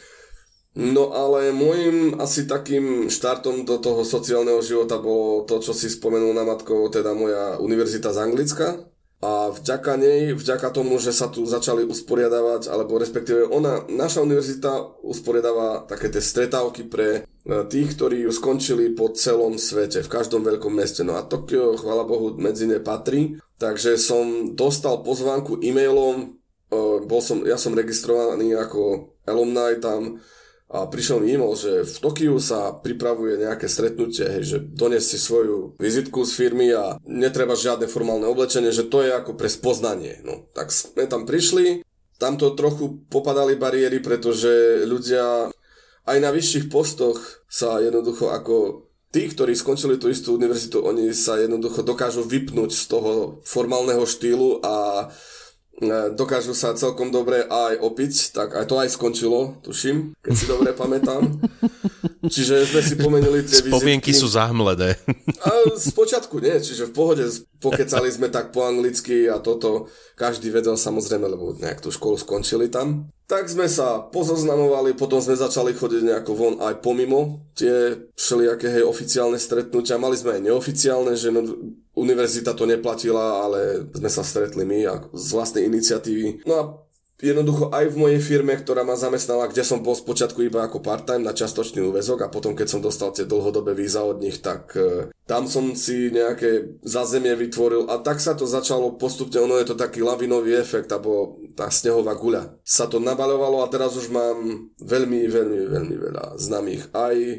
[0.75, 6.35] No ale môjim asi takým štartom do toho sociálneho života bolo to, čo si spomenul
[6.35, 8.67] na matkou, teda moja univerzita z Anglicka,
[9.23, 15.01] a vďaka nej, vďaka tomu, že sa tu začali usporiadavať, alebo respektíve ona, naša univerzita
[15.01, 17.21] usporiadáva také tie stretávky pre e,
[17.71, 21.07] tých, ktorí ju skončili po celom svete, v každom veľkom meste.
[21.07, 23.39] No a Tokio, chvála Bohu, medzi ne patrí.
[23.55, 26.35] Takže som dostal pozvánku e-mailom,
[26.69, 30.19] e, bol som, ja som registrovaný ako alumni tam,
[30.75, 35.15] a prišiel mi e-mail, že v Tokiu sa pripravuje nejaké stretnutie, hej, že dones si
[35.15, 40.19] svoju vizitku z firmy a netreba žiadne formálne oblečenie, že to je ako pre spoznanie.
[40.27, 41.87] No, tak sme tam prišli,
[42.19, 45.47] tam to trochu popadali bariéry, pretože ľudia
[46.05, 51.39] aj na vyšších postoch sa jednoducho ako tí, ktorí skončili tú istú univerzitu, oni sa
[51.39, 53.11] jednoducho dokážu vypnúť z toho
[53.47, 55.07] formálneho štýlu a
[56.15, 60.71] dokážu sa celkom dobre aj opiť, tak aj to aj skončilo, tuším, keď si dobre
[60.71, 61.27] pamätám.
[62.33, 64.21] Čiže sme si pomenili tie Spomienky vizitky.
[64.23, 64.97] sú zahmledé.
[65.45, 67.25] A z počiatku nie, čiže v pohode
[67.61, 69.85] pokecali sme tak po anglicky a toto
[70.17, 73.13] každý vedel samozrejme, lebo nejak tú školu skončili tam.
[73.29, 78.83] Tak sme sa pozoznamovali, potom sme začali chodiť nejako von aj pomimo tie všelijaké hej,
[78.85, 80.01] oficiálne stretnutia.
[80.01, 81.41] Mali sme aj neoficiálne, že no,
[81.95, 86.43] univerzita to neplatila, ale sme sa stretli my z vlastnej iniciatívy.
[86.43, 86.63] No a
[87.23, 91.23] jednoducho aj v mojej firme, ktorá ma zamestnala, kde som bol spočiatku iba ako part-time
[91.23, 95.07] na častočný úvezok a potom keď som dostal tie dlhodobé víza od nich, tak e,
[95.23, 99.79] tam som si nejaké zázemie vytvoril a tak sa to začalo postupne, ono je to
[99.79, 102.59] taký lavinový efekt, alebo tá snehová guľa.
[102.67, 107.35] Sa to nabaľovalo a teraz už mám veľmi, veľmi, veľmi veľa známych aj e,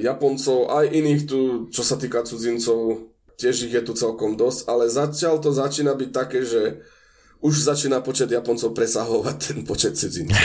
[0.00, 3.09] Japoncov, aj iných tu, čo sa týka cudzincov,
[3.40, 6.84] tiež ich je tu celkom dosť, ale zatiaľ to začína byť také, že
[7.40, 10.36] už začína počet Japoncov presahovať ten počet cudzincov.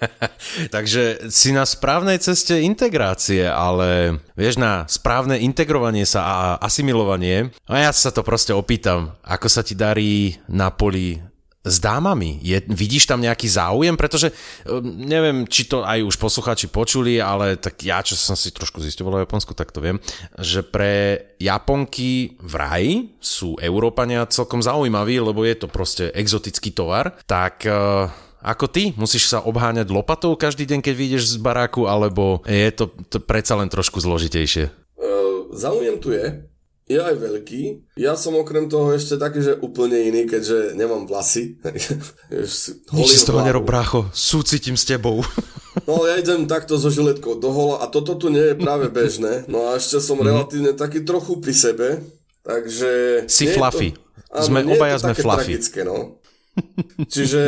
[0.74, 7.84] Takže si na správnej ceste integrácie, ale vieš, na správne integrovanie sa a asimilovanie, a
[7.84, 11.20] ja sa to proste opýtam, ako sa ti darí na poli
[11.64, 12.38] s dámami?
[12.44, 13.96] Je, vidíš tam nejaký záujem?
[13.96, 14.30] Pretože
[14.68, 18.84] um, neviem, či to aj už posluchači počuli, ale tak ja, čo som si trošku
[18.84, 19.96] zistoval o Japonsku, tak to viem,
[20.36, 27.16] že pre Japonky v raji sú Európania celkom zaujímaví, lebo je to proste exotický tovar.
[27.24, 28.12] Tak uh,
[28.44, 28.92] ako ty?
[29.00, 33.56] Musíš sa obháňať lopatou každý deň, keď vyjdeš z baráku, alebo je to, to predsa
[33.56, 34.68] len trošku zložitejšie?
[35.00, 36.53] Uh, záujem tu je
[36.84, 37.62] je aj veľký.
[37.96, 41.56] Ja som okrem toho ešte taký, že úplne iný, keďže nemám vlasy.
[42.96, 44.12] Nič si z toho nerob, brácho.
[44.12, 45.24] Súcitím s tebou.
[45.88, 49.48] No ja idem takto so žiletkou do hola a toto tu nie je práve bežné.
[49.48, 50.26] No a ešte som mm.
[50.28, 51.88] relatívne taký trochu pri sebe,
[52.44, 53.24] takže...
[53.26, 53.96] Si fluffy.
[54.30, 55.56] To, sme, áno, obaja sme fluffy.
[55.56, 56.22] Tragické, no.
[57.12, 57.42] Čiže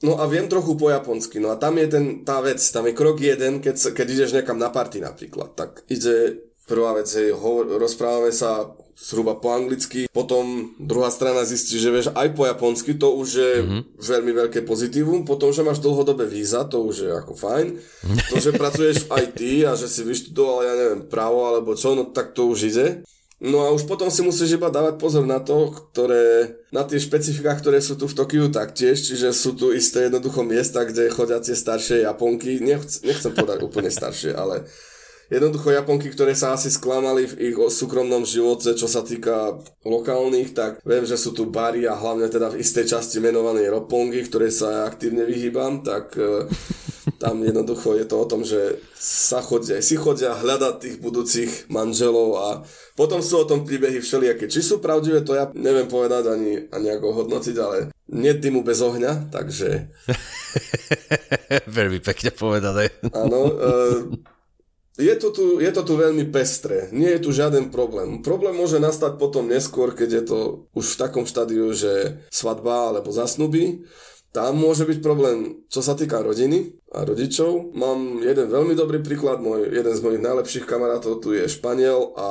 [0.00, 2.96] No a viem trochu po japonsky, no a tam je ten, tá vec, tam je
[2.96, 6.40] krok jeden, keď, keď ideš niekam na party napríklad, tak ide
[6.70, 12.14] Prvá vec je, hovor, rozprávame sa zhruba po anglicky, potom druhá strana zistí, že vieš
[12.14, 13.82] aj po japonsky, to už je mm-hmm.
[13.96, 17.66] veľmi veľké pozitívum, potom, že máš dlhodobé víza, to už je ako fajn,
[18.28, 22.12] to, že pracuješ v IT a že si vyštudoval, ja neviem, právo alebo čo, no
[22.12, 23.02] tak to už ide.
[23.40, 27.56] No a už potom si musíš iba dávať pozor na to, ktoré, na tie špecifika,
[27.56, 31.56] ktoré sú tu v Tokiu taktiež, čiže sú tu isté jednoducho miesta, kde chodia tie
[31.56, 34.68] staršie Japonky, nechcem, nechcem povedať úplne staršie, ale
[35.30, 40.82] Jednoducho Japonky, ktoré sa asi sklamali v ich súkromnom živote, čo sa týka lokálnych, tak
[40.82, 44.90] viem, že sú tu bary a hlavne teda v istej časti menovanej Ropongy, ktoré sa
[44.90, 46.50] aktívne vyhýbam, tak e,
[47.22, 52.28] tam jednoducho je to o tom, že sa chodia, si chodia hľadať tých budúcich manželov
[52.34, 52.48] a
[52.98, 54.50] potom sú o tom príbehy všelijaké.
[54.50, 58.82] Či sú pravdivé, to ja neviem povedať ani, ani ako hodnotiť, ale nie dymu bez
[58.82, 59.94] ohňa, takže...
[61.78, 62.90] Veľmi pekne povedané.
[63.14, 63.54] Áno, e,
[65.00, 66.92] je to, tu, je to tu veľmi pestré.
[66.92, 68.20] Nie je tu žiaden problém.
[68.20, 70.38] Problém môže nastať potom neskôr, keď je to
[70.76, 73.88] už v takom štádiu, že svadba alebo zasnuby.
[74.30, 77.74] Tam môže byť problém, čo sa týka rodiny a rodičov.
[77.74, 82.28] Mám jeden veľmi dobrý príklad, môj, jeden z mojich najlepších kamarátov tu je Španiel a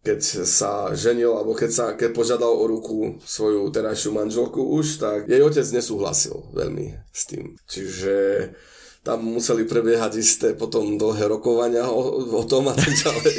[0.00, 5.18] keď sa ženil, alebo keď, sa, keď požiadal o ruku svoju terajšiu manželku už, tak
[5.28, 7.60] jej otec nesúhlasil veľmi s tým.
[7.68, 8.16] Čiže
[9.02, 13.36] tam museli prebiehať isté potom dlhé rokovania o, o tom a tak ďalej.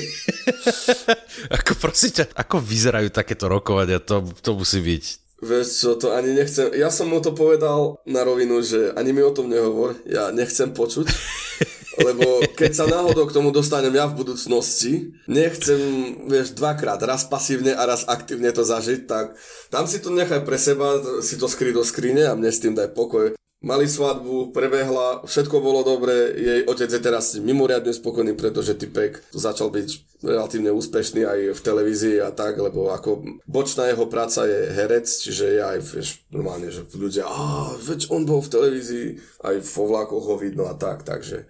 [1.59, 4.03] ako prosím ťa, ako vyzerajú takéto rokovania?
[4.03, 6.72] To, to musí byť Vieš čo, to ani nechcem.
[6.72, 10.72] Ja som mu to povedal na rovinu, že ani mi o tom nehovor, ja nechcem
[10.72, 11.11] počuť.
[12.07, 15.78] Lebo keď sa náhodou k tomu dostanem ja v budúcnosti, nechcem,
[16.26, 19.36] vieš, dvakrát, raz pasívne a raz aktívne to zažiť, tak
[19.70, 22.74] tam si to nechaj pre seba, si to skry do skrine a mne s tým
[22.74, 23.36] daj pokoj.
[23.64, 29.72] Mali svadbu, prebehla, všetko bolo dobre, jej otec je teraz mimoriadne spokojný, pretože typek začal
[29.72, 35.07] byť relatívne úspešný aj v televízii a tak, lebo ako bočná jeho práca je herec,
[35.07, 39.07] čiže je aj, vieš, normálne, že ľudia, a veď on bol v televízii,
[39.47, 41.47] aj vo vlákoch ho vidno a tak, takže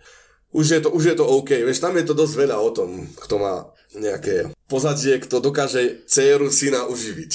[0.53, 3.09] už je to, už je to OK, vieš, tam je to dosť veľa o tom,
[3.25, 7.33] kto má nejaké pozadie, kto dokáže dceru syna uživiť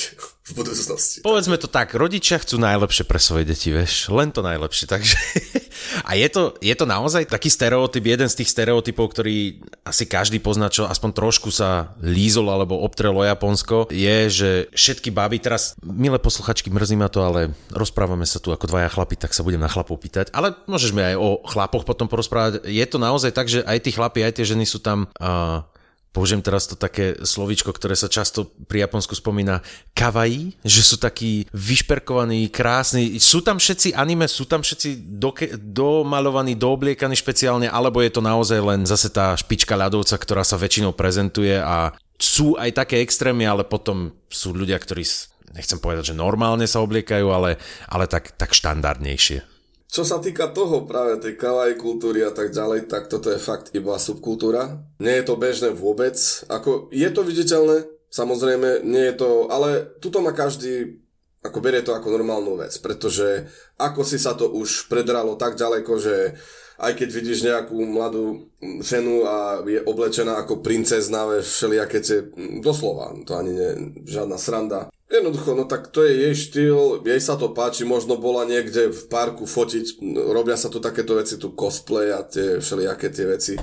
[0.49, 1.21] v budúcnosti.
[1.21, 5.17] Povedzme to tak, rodičia chcú najlepšie pre svoje deti, vieš, len to najlepšie, takže...
[6.09, 10.43] A je to, je to naozaj taký stereotyp, jeden z tých stereotypov, ktorý asi každý
[10.43, 16.19] pozná, čo aspoň trošku sa lízol alebo obtrelo Japonsko, je, že všetky baby, teraz, milé
[16.19, 19.71] posluchačky, mrzí ma to, ale rozprávame sa tu ako dvaja chlapi, tak sa budem na
[19.71, 22.67] chlapov pýtať, ale môžeš mi aj o chlapoch potom porozprávať.
[22.67, 25.63] Je to naozaj tak, že aj tí chlapi, aj tie ženy sú tam uh,
[26.13, 29.61] použijem teraz to také slovíčko, ktoré sa často pri Japonsku spomína,
[29.93, 33.21] kawaii, že sú takí vyšperkovaní, krásni.
[33.21, 38.59] Sú tam všetci anime, sú tam všetci doke, domalovaní, doobliekaní špeciálne, alebo je to naozaj
[38.59, 43.63] len zase tá špička ľadovca, ktorá sa väčšinou prezentuje a sú aj také extrémy, ale
[43.63, 45.07] potom sú ľudia, ktorí
[45.55, 47.57] nechcem povedať, že normálne sa obliekajú, ale,
[47.87, 49.58] ale tak, tak štandardnejšie.
[49.89, 53.73] Čo sa týka toho práve tej kawaii kultúry a tak ďalej, tak toto je fakt
[53.73, 54.85] iba subkultúra.
[55.01, 56.15] Nie je to bežné vôbec.
[56.53, 61.01] Ako, je to viditeľné, samozrejme, nie je to, ale tuto má každý
[61.39, 63.47] ako berie to ako normálnu vec, pretože
[63.79, 66.35] ako si sa to už predralo tak ďaleko, že
[66.79, 68.51] aj keď vidíš nejakú mladú
[68.83, 72.27] ženu a je oblečená ako princezna, všelijaké tie,
[72.63, 73.71] doslova, to ani nie
[74.07, 78.45] žiadna sranda, Jednoducho, no tak to je jej štýl, jej sa to páči, možno bola
[78.45, 83.25] niekde v parku fotiť, robia sa tu takéto veci, tu cosplay a tie všelijaké tie
[83.25, 83.55] veci.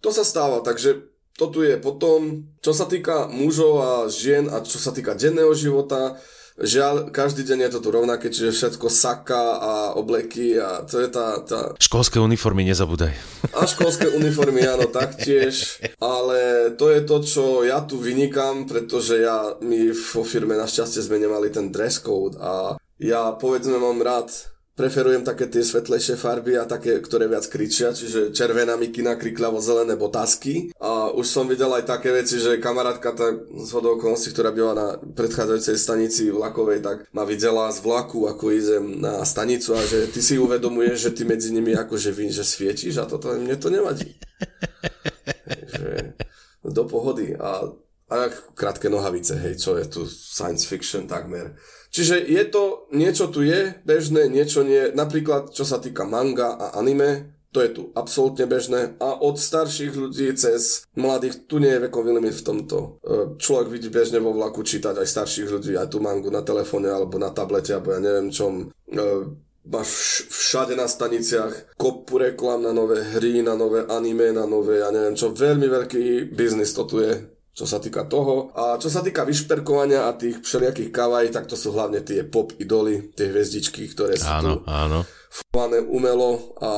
[0.00, 1.04] To sa stáva, takže
[1.36, 5.52] to tu je potom, čo sa týka mužov a žien a čo sa týka denného
[5.52, 6.16] života,
[6.56, 11.08] Žiaľ, každý deň je to tu rovnaké, čiže všetko saka a obleky a to je
[11.12, 11.44] tá...
[11.44, 11.76] tá...
[11.76, 13.12] Školské uniformy nezabúdaj.
[13.52, 15.84] A školské uniformy, áno, taktiež.
[16.00, 21.20] Ale to je to, čo ja tu vynikám, pretože ja, my vo firme našťastie sme
[21.20, 26.68] nemali ten dress code a ja povedzme mám rád preferujem také tie svetlejšie farby a
[26.68, 30.70] také, ktoré viac kričia, čiže červená mikina, krikľavo zelené botasky.
[30.76, 34.88] A už som videl aj také veci, že kamarátka tá z okolností, ktorá byla na
[35.00, 40.20] predchádzajúcej stanici vlakovej, tak ma videla z vlaku, ako idem na stanicu a že ty
[40.20, 44.20] si uvedomuješ, že ty medzi nimi akože vím, že svietíš a toto mne to nevadí.
[45.48, 46.12] Takže
[46.68, 47.32] do pohody.
[47.40, 47.64] A,
[48.12, 48.16] a
[48.54, 51.56] krátke nohavice, hej, čo je tu science fiction takmer.
[51.96, 54.92] Čiže je to, niečo tu je bežné, niečo nie.
[54.92, 59.96] Napríklad, čo sa týka manga a anime, to je tu absolútne bežné a od starších
[59.96, 62.76] ľudí cez mladých, tu nie je vekový limit v tomto.
[62.76, 66.92] E, človek vidí bežne vo vlaku čítať aj starších ľudí, aj tú mangu na telefóne
[66.92, 68.68] alebo na tablete, alebo ja neviem čom.
[68.92, 69.00] E,
[69.64, 74.92] máš všade na staniciach kopu reklám na nové hry, na nové anime, na nové, ja
[74.92, 78.52] neviem čo, veľmi veľký biznis to tu je čo sa týka toho.
[78.52, 82.52] A čo sa týka vyšperkovania a tých všelijakých kavaj, tak to sú hlavne tie pop
[82.60, 85.08] idoly, tie hviezdičky, ktoré sú áno, tu áno.
[85.32, 86.70] fované umelo a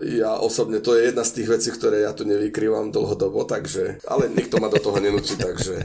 [0.00, 4.32] ja osobne, to je jedna z tých vecí, ktoré ja tu nevykrývam dlhodobo, takže, ale
[4.32, 5.76] nikto ma do toho nenúči, takže...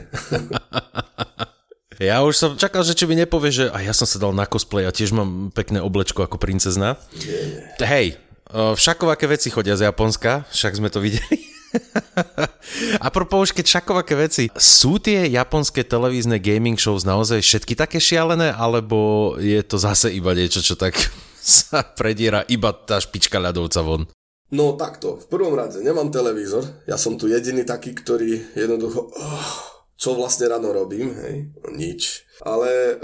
[2.00, 4.48] Ja už som čakal, že či mi nepovie, že a ja som sa dal na
[4.48, 6.96] cosplay a tiež mám pekné oblečko ako princezna.
[7.12, 7.76] Nie.
[7.76, 8.16] Hej,
[8.56, 11.49] všakovaké veci chodia z Japonska, však sme to videli.
[13.04, 17.98] A propos už keď šakovaké veci, sú tie japonské televízne gaming shows naozaj všetky také
[18.02, 20.98] šialené, alebo je to zase iba niečo, čo tak
[21.40, 24.02] sa prediera iba tá špička ľadovca von?
[24.50, 29.58] No takto, v prvom rade nemám televízor, ja som tu jediný taký, ktorý jednoducho, oh,
[29.94, 32.26] čo vlastne ráno robím, hej, nič.
[32.42, 32.94] Ale e,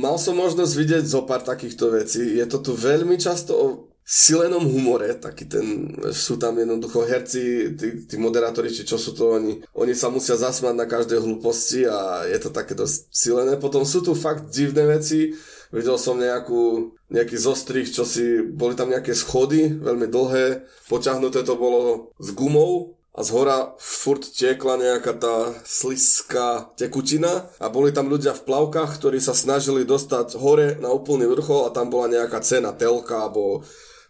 [0.00, 3.52] mal som možnosť vidieť zo pár takýchto vecí, je to tu veľmi často
[4.10, 9.38] silenom humore, taký ten, sú tam jednoducho herci, tí, tí moderátori, či čo sú to
[9.38, 13.54] oni, oni sa musia zasmať na každej hlúposti a je to také dosť silené.
[13.54, 15.38] Potom sú tu fakt divné veci,
[15.70, 21.54] videl som nejakú, nejaký zostrih, čo si, boli tam nejaké schody, veľmi dlhé, poťahnuté to
[21.54, 28.06] bolo s gumou, a z hora furt tiekla nejaká tá sliská tekutina a boli tam
[28.06, 32.38] ľudia v plavkách, ktorí sa snažili dostať hore na úplný vrchol a tam bola nejaká
[32.38, 33.66] cena telka alebo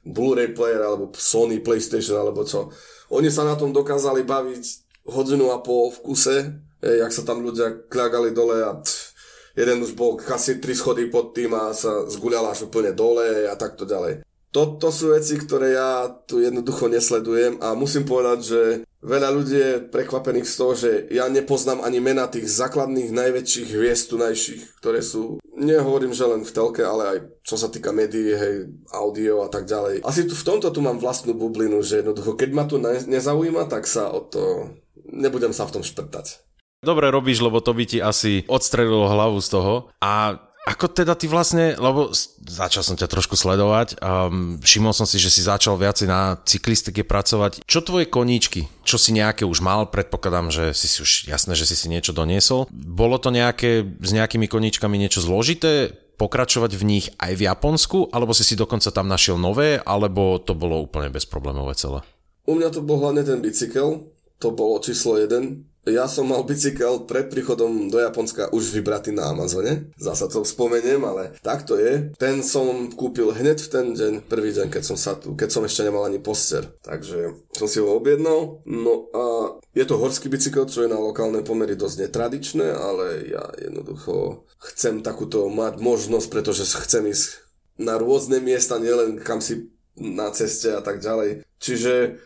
[0.06, 2.72] Blu-ray player alebo Sony PlayStation alebo čo.
[3.12, 4.64] Oni sa na tom dokázali baviť
[5.10, 6.36] hodinu a pol v kuse,
[6.80, 9.12] jak sa tam ľudia kľagali dole a tch,
[9.58, 13.54] jeden už bol asi tri schody pod tým a sa zguľal až úplne dole a
[13.58, 14.24] takto ďalej.
[14.50, 18.60] Toto sú veci, ktoré ja tu jednoducho nesledujem a musím povedať, že
[19.00, 24.12] veľa ľudí je prekvapených z toho, že ja nepoznám ani mena tých základných najväčších hviezd
[24.12, 28.68] tunajších, ktoré sú, nehovorím, že len v telke, ale aj čo sa týka médií, hej,
[28.92, 30.04] audio a tak ďalej.
[30.04, 33.68] Asi tu v tomto tu mám vlastnú bublinu, že jednoducho, keď ma to ne- nezaujíma,
[33.68, 34.72] tak sa o to,
[35.08, 36.44] nebudem sa v tom šprtať.
[36.80, 39.74] Dobre robíš, lebo to by ti asi odstrelilo hlavu z toho.
[40.00, 42.12] A ako teda ty vlastne, lebo
[42.44, 47.00] začal som ťa trošku sledovať, um, všimol som si, že si začal viacej na cyklistike
[47.00, 47.64] pracovať.
[47.64, 48.68] Čo tvoje koníčky?
[48.84, 49.88] Čo si nejaké už mal?
[49.88, 52.68] Predpokladám, že si si už jasné, že si si niečo doniesol.
[52.70, 55.96] Bolo to nejaké, s nejakými koníčkami niečo zložité?
[56.20, 60.52] pokračovať v nich aj v Japonsku, alebo si si dokonca tam našiel nové, alebo to
[60.52, 62.04] bolo úplne bezproblémové celé?
[62.44, 65.69] U mňa to bol hlavne ten bicykel, to bolo číslo jeden.
[65.88, 69.88] Ja som mal bicykel pred príchodom do Japonska už vybratý na Amazone.
[69.96, 72.12] Zasa to spomeniem, ale tak to je.
[72.20, 75.64] Ten som kúpil hneď v ten deň, prvý deň, keď som sa tu, keď som
[75.64, 76.68] ešte nemal ani poster.
[76.84, 78.60] Takže som si ho objednal.
[78.68, 79.24] No a
[79.72, 85.00] je to horský bicykel, čo je na lokálne pomery dosť netradičné, ale ja jednoducho chcem
[85.00, 87.40] takúto mať možnosť, pretože chcem ísť
[87.80, 91.48] na rôzne miesta, nielen kam si na ceste a tak ďalej.
[91.56, 92.20] Čiže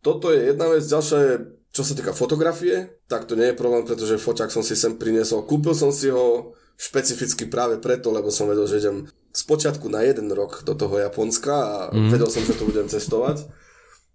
[0.00, 1.34] toto je jedna vec, ďalšia je
[1.74, 5.42] čo sa týka fotografie, tak to nie je problém, pretože foťák som si sem priniesol.
[5.42, 10.30] Kúpil som si ho špecificky práve preto, lebo som vedel, že idem spočiatku na jeden
[10.30, 12.14] rok do toho Japonska a mm.
[12.14, 13.50] vedel som, že to budem cestovať.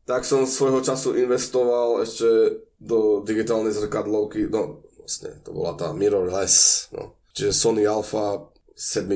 [0.08, 6.88] Tak som svojho času investoval ešte do digitálnej zrkadlovky, no vlastne to bola tá mirrorless,
[6.96, 7.20] no.
[7.36, 9.12] Čiže Sony Alpha 7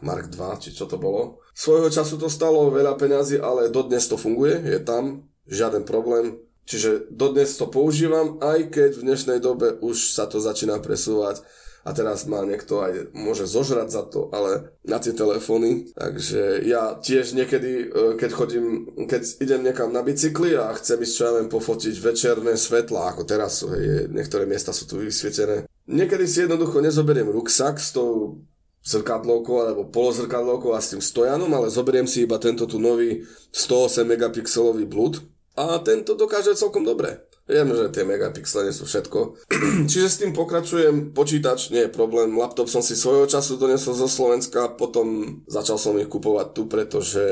[0.00, 1.44] Mark II, či čo to bolo.
[1.52, 7.12] Svojho času to stalo veľa peňazí, ale dodnes to funguje, je tam, žiaden problém Čiže
[7.12, 11.44] dodnes to používam, aj keď v dnešnej dobe už sa to začína presúvať
[11.84, 15.92] a teraz ma niekto aj môže zožrať za to, ale na tie telefóny.
[15.92, 21.12] Takže ja tiež niekedy, e, keď chodím, keď idem niekam na bicykli a chcem ísť
[21.12, 25.68] čo ja viem pofotiť večerné svetla, ako teraz sú, hej, niektoré miesta sú tu vysvietené.
[25.84, 28.40] Niekedy si jednoducho nezoberiem ruksak s tou
[28.84, 34.08] zrkadlovkou alebo polozrkadlovkou a s tým stojanom, ale zoberiem si iba tento tu nový 108
[34.08, 35.20] megapixelový blúd,
[35.54, 37.30] a tento dokáže celkom dobre.
[37.44, 39.36] Viem, že tie megapixely sú všetko.
[39.90, 44.08] Čiže s tým pokračujem, počítač nie je problém, laptop som si svojho času donesol zo
[44.08, 47.24] Slovenska, potom začal som ich kupovať tu, pretože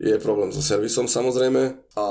[0.00, 2.04] je problém so servisom samozrejme a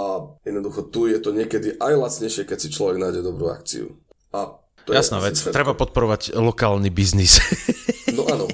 [0.45, 3.97] jednoducho tu je to niekedy aj lacnejšie, keď si človek nájde dobrú akciu.
[4.33, 5.53] A to Jasná vec, všetko.
[5.53, 7.41] treba podporovať lokálny biznis.
[8.13, 8.45] No áno,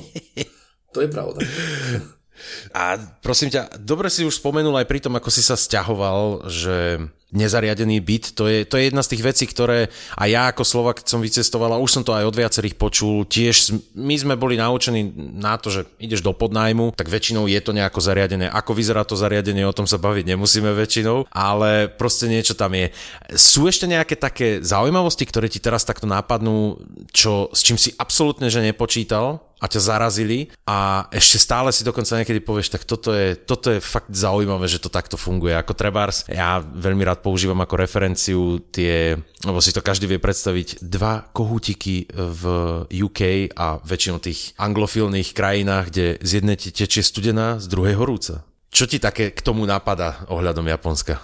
[0.92, 1.40] to je pravda.
[2.74, 7.02] A prosím ťa, dobre si už spomenul aj pri tom, ako si sa stiahoval, že
[7.36, 11.04] nezariadený byt, to je, to je jedna z tých vecí, ktoré a ja ako Slovak
[11.04, 15.12] som vycestoval a už som to aj od viacerých počul, tiež my sme boli naučení
[15.36, 18.48] na to, že ideš do podnájmu, tak väčšinou je to nejako zariadené.
[18.48, 22.96] Ako vyzerá to zariadenie, o tom sa baviť nemusíme väčšinou, ale proste niečo tam je.
[23.36, 26.80] Sú ešte nejaké také zaujímavosti, ktoré ti teraz takto nápadnú,
[27.12, 29.43] čo, s čím si absolútne že nepočítal?
[29.60, 33.80] A ťa zarazili a ešte stále si dokonca niekedy povieš, tak toto je, toto je
[33.80, 35.56] fakt zaujímavé, že to takto funguje.
[35.56, 39.16] Ako Trebars, ja veľmi rád používam ako referenciu tie,
[39.47, 42.43] lebo si to každý vie predstaviť, dva kohútiky v
[42.91, 48.43] UK a väčšinou tých anglofilných krajinách, kde z jednej tečie studená, z druhej horúca.
[48.76, 51.24] Čo ti také k tomu napadá ohľadom Japonska?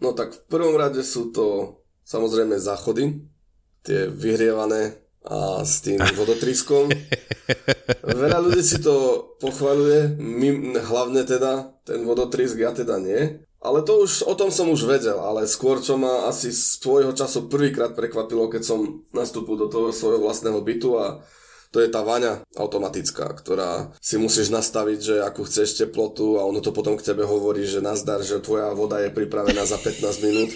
[0.00, 3.20] No tak v prvom rade sú to samozrejme záchody,
[3.84, 6.90] tie vyhrievané a s tým vodotriskom.
[8.06, 13.42] Veľa ľudí si to pochvaluje, my, hlavne teda ten vodotrisk, ja teda nie.
[13.58, 17.10] Ale to už, o tom som už vedel, ale skôr čo ma asi z svojho
[17.10, 21.26] času prvýkrát prekvapilo, keď som nastúpil do toho svojho vlastného bytu a
[21.74, 26.62] to je tá vaňa automatická, ktorá si musíš nastaviť, že akú chceš teplotu a ono
[26.62, 30.54] to potom k tebe hovorí, že nazdar, že tvoja voda je pripravená za 15 minút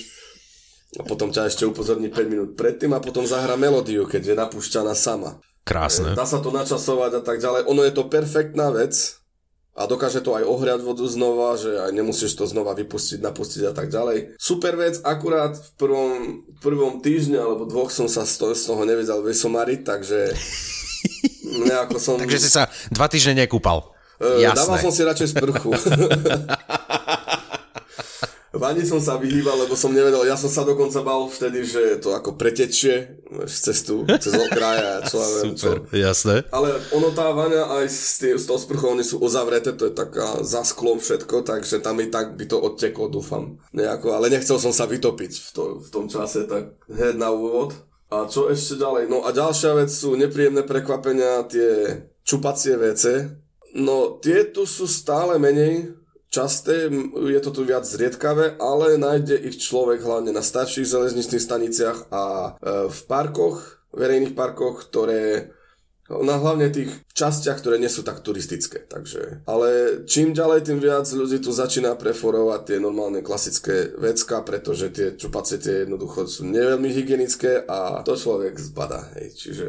[0.98, 4.96] a potom ťa ešte upozorní 5 minút predtým a potom zahra melódiu, keď je napúšťaná
[4.98, 5.38] sama.
[5.62, 6.18] Krásne.
[6.18, 7.70] Dá sa to načasovať a tak ďalej.
[7.70, 9.20] Ono je to perfektná vec,
[9.80, 13.72] a dokáže to aj ohriať vodu znova, že aj nemusíš to znova vypustiť, napustiť a
[13.72, 14.34] tak ďalej.
[14.36, 16.12] Super vec, akurát v prvom,
[16.58, 20.36] prvom týždni alebo dvoch som sa z toho, z toho nevedel vysomariť, takže
[21.70, 22.18] nejako som...
[22.18, 23.94] takže si sa dva týždne nekúpal.
[24.20, 25.72] Uh, Dával som si radšej sprchu.
[28.50, 32.10] Vani som sa vyhýbal, lebo som nevedel, ja som sa dokonca bal vtedy, že to
[32.10, 35.94] ako pretečie cestu, cez okraja, čo ja viem Super, čo.
[35.94, 36.36] jasné.
[36.50, 39.94] Ale ono tá vaňa aj s, tým, s tou sprchou, oni sú uzavreté, to je
[39.94, 43.62] taká za sklom všetko, takže tam i tak by to odteklo, dúfam.
[43.70, 47.70] Nejako, ale nechcel som sa vytopiť v, to, v tom čase, tak hneď na úvod.
[48.10, 49.06] A čo ešte ďalej?
[49.06, 53.30] No a ďalšia vec sú nepríjemné prekvapenia, tie čupacie vece.
[53.78, 55.94] No tie tu sú stále menej,
[56.30, 61.98] časté, je to tu viac zriedkavé, ale nájde ich človek hlavne na starších železničných staniciach
[62.14, 62.50] a e,
[62.86, 65.50] v parkoch, verejných parkoch, ktoré
[66.10, 68.82] na hlavne tých častiach, ktoré nie sú tak turistické.
[68.82, 74.90] Takže, ale čím ďalej, tým viac ľudí tu začína preforovať tie normálne klasické vecka, pretože
[74.90, 79.06] tie čupacie tie jednoducho sú neveľmi hygienické a to človek zbada.
[79.18, 79.38] Hej.
[79.38, 79.66] Čiže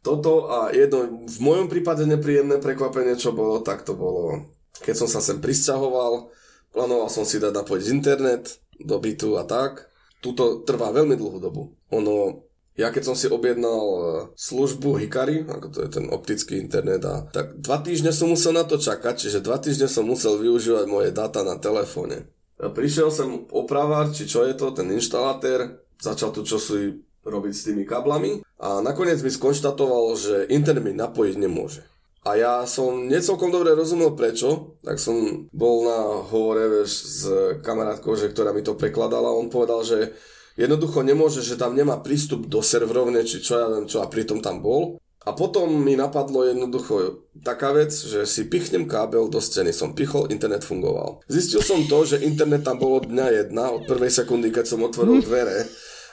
[0.00, 4.48] toto a jedno v mojom prípade nepríjemné prekvapenie, čo bolo, tak to bolo
[4.82, 6.34] keď som sa sem pristahoval,
[6.74, 9.88] plánoval som si dať napojiť internet do bytu a tak.
[10.22, 11.74] Tuto trvá veľmi dlhú dobu.
[11.90, 12.46] Ono,
[12.78, 14.00] ja keď som si objednal e,
[14.38, 18.62] službu Hikari, ako to je ten optický internet, a tak dva týždne som musel na
[18.62, 22.30] to čakať, čiže dva týždne som musel využívať moje dáta na telefóne.
[22.62, 27.66] Ja prišiel som opravár, či čo je to, ten inštalatér, začal tu čosi robiť s
[27.66, 31.82] tými kablami a nakoniec mi skonštatoval, že internet mi napojiť nemôže.
[32.22, 37.18] A ja som necelkom dobre rozumel prečo, tak som bol na hovore vieš, s
[37.66, 39.34] kamarátkou, že, ktorá mi to prekladala.
[39.34, 40.14] On povedal, že
[40.54, 44.38] jednoducho nemôže, že tam nemá prístup do serverovne, či čo ja viem čo, a pritom
[44.38, 45.02] tam bol.
[45.22, 50.30] A potom mi napadlo jednoducho taká vec, že si pichnem kábel do steny, som pichol,
[50.30, 51.22] internet fungoval.
[51.30, 55.22] Zistil som to, že internet tam bolo dňa jedna, od prvej sekundy, keď som otvoril
[55.22, 55.66] dvere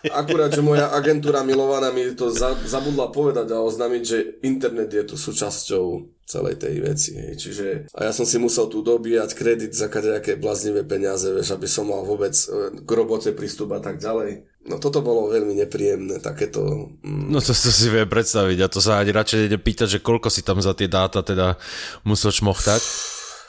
[0.07, 5.03] Akurát, že moja agentúra milovaná mi to za, zabudla povedať a oznámiť, že internet je
[5.03, 7.11] tu súčasťou celej tej veci.
[7.17, 7.33] Hej.
[7.41, 11.65] Čiže, a ja som si musel tu dobíjať kredit za nejaké bláznivé peniaze, vieš, aby
[11.65, 14.45] som mal vôbec e, k robote prístup a tak ďalej.
[14.69, 16.93] No toto bolo veľmi nepríjemné, takéto...
[17.01, 17.33] Mm.
[17.33, 19.57] No to, to si viem predstaviť a to sa ani radšej ide
[19.89, 21.57] že koľko si tam za tie dáta teda
[22.05, 22.81] musel čmochtať.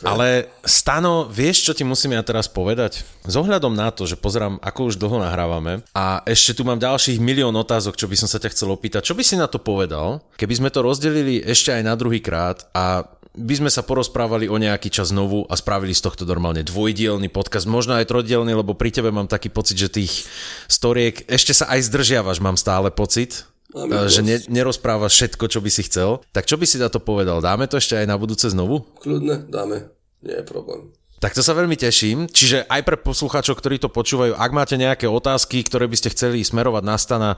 [0.00, 3.04] Ale Stano, vieš, čo ti musím ja teraz povedať?
[3.24, 7.20] S ohľadom na to, že pozerám, ako už dlho nahrávame a ešte tu mám ďalších
[7.20, 9.04] milión otázok, čo by som sa ťa chcel opýtať.
[9.04, 12.64] Čo by si na to povedal, keby sme to rozdelili ešte aj na druhý krát
[12.72, 17.30] a by sme sa porozprávali o nejaký čas znovu a spravili z tohto normálne dvojdielny
[17.30, 20.26] podcast, možno aj trojdielny, lebo pri tebe mám taký pocit, že tých
[20.66, 23.46] storiek ešte sa aj zdržiavaš, mám stále pocit.
[23.70, 26.22] Máme že ne, nerozprávaš všetko, čo by si chcel.
[26.34, 27.38] Tak čo by si na to povedal?
[27.38, 28.82] Dáme to ešte aj na budúce znovu?
[28.98, 29.94] Kľudne, dáme.
[30.20, 30.90] Nie je problém.
[31.20, 32.26] Tak to sa veľmi teším.
[32.32, 36.40] Čiže aj pre poslucháčov, ktorí to počúvajú, ak máte nejaké otázky, ktoré by ste chceli
[36.40, 37.30] smerovať na stana,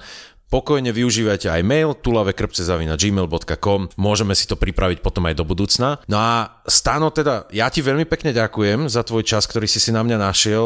[0.53, 6.05] pokojne využívajte aj mail tulavekrpcezavina.gmail.com Môžeme si to pripraviť potom aj do budúcna.
[6.05, 9.89] No a Stano, teda ja ti veľmi pekne ďakujem za tvoj čas, ktorý si si
[9.89, 10.65] na mňa našiel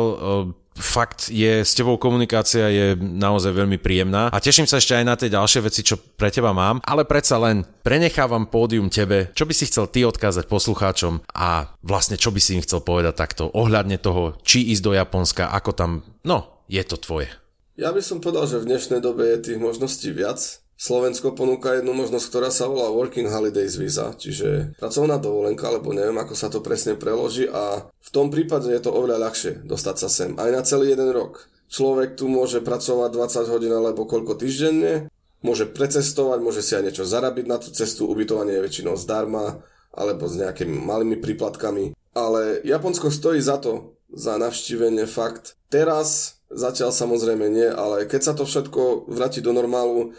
[0.76, 5.16] fakt je, s tebou komunikácia je naozaj veľmi príjemná a teším sa ešte aj na
[5.16, 9.54] tie ďalšie veci, čo pre teba mám, ale predsa len prenechávam pódium tebe, čo by
[9.56, 13.96] si chcel ty odkázať poslucháčom a vlastne čo by si im chcel povedať takto ohľadne
[13.96, 15.90] toho, či ísť do Japonska, ako tam,
[16.28, 17.32] no, je to tvoje.
[17.76, 21.92] Ja by som povedal, že v dnešnej dobe je tých možností viac Slovensko ponúka jednu
[21.92, 26.64] možnosť, ktorá sa volá Working Holidays Visa, čiže pracovná dovolenka, alebo neviem, ako sa to
[26.64, 30.60] presne preloží a v tom prípade je to oveľa ľahšie dostať sa sem, aj na
[30.64, 31.48] celý jeden rok.
[31.72, 35.08] Človek tu môže pracovať 20 hodín alebo koľko týždenne,
[35.40, 39.64] môže precestovať, môže si aj niečo zarabiť na tú cestu, ubytovanie je väčšinou zdarma
[39.96, 41.96] alebo s nejakými malými príplatkami.
[42.12, 45.56] Ale Japonsko stojí za to, za navštívenie fakt.
[45.72, 50.14] Teraz zatiaľ samozrejme nie, ale keď sa to všetko vráti do normálu,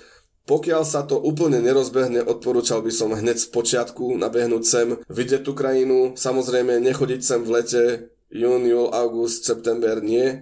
[0.48, 5.52] pokiaľ sa to úplne nerozbehne, odporúčal by som hneď z počiatku nabehnúť sem, vidieť tú
[5.52, 7.84] krajinu, samozrejme nechodiť sem v lete,
[8.32, 10.40] jún, júl, august, september, nie.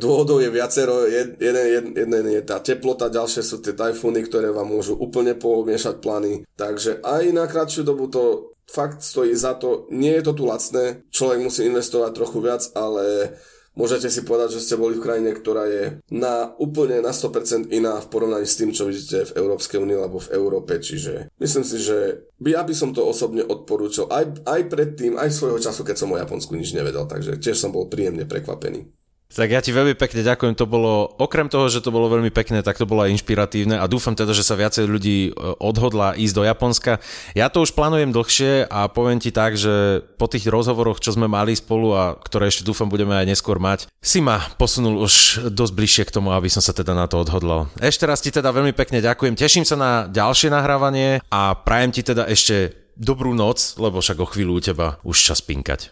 [0.00, 4.96] Dôvodov je viacero, jeden, jeden, je tá teplota, ďalšie sú tie tajfúny, ktoré vám môžu
[4.96, 6.48] úplne pomiešať plány.
[6.56, 9.88] Takže aj na kratšiu dobu to fakt stojí za to.
[9.92, 13.36] Nie je to tu lacné, človek musí investovať trochu viac, ale
[13.74, 17.98] môžete si povedať, že ste boli v krajine, ktorá je na úplne na 100% iná
[18.00, 20.78] v porovnaní s tým, čo vidíte v Európskej únii alebo v Európe.
[20.78, 25.30] Čiže myslím si, že by, ja by som to osobne odporúčal aj, aj predtým, aj
[25.34, 27.06] svojho času, keď som o Japonsku nič nevedel.
[27.06, 29.03] Takže tiež som bol príjemne prekvapený.
[29.34, 32.62] Tak ja ti veľmi pekne ďakujem, to bolo, okrem toho, že to bolo veľmi pekné,
[32.62, 36.34] tak to bolo aj inšpiratívne a dúfam teda, že sa viacej ľudí e, odhodlá ísť
[36.38, 37.02] do Japonska.
[37.34, 41.26] Ja to už plánujem dlhšie a poviem ti tak, že po tých rozhovoroch, čo sme
[41.26, 45.72] mali spolu a ktoré ešte dúfam budeme aj neskôr mať, si ma posunul už dosť
[45.74, 47.66] bližšie k tomu, aby som sa teda na to odhodlal.
[47.82, 52.06] Ešte raz ti teda veľmi pekne ďakujem, teším sa na ďalšie nahrávanie a prajem ti
[52.06, 55.90] teda ešte dobrú noc, lebo však o chvíľu u teba už čas pinkať.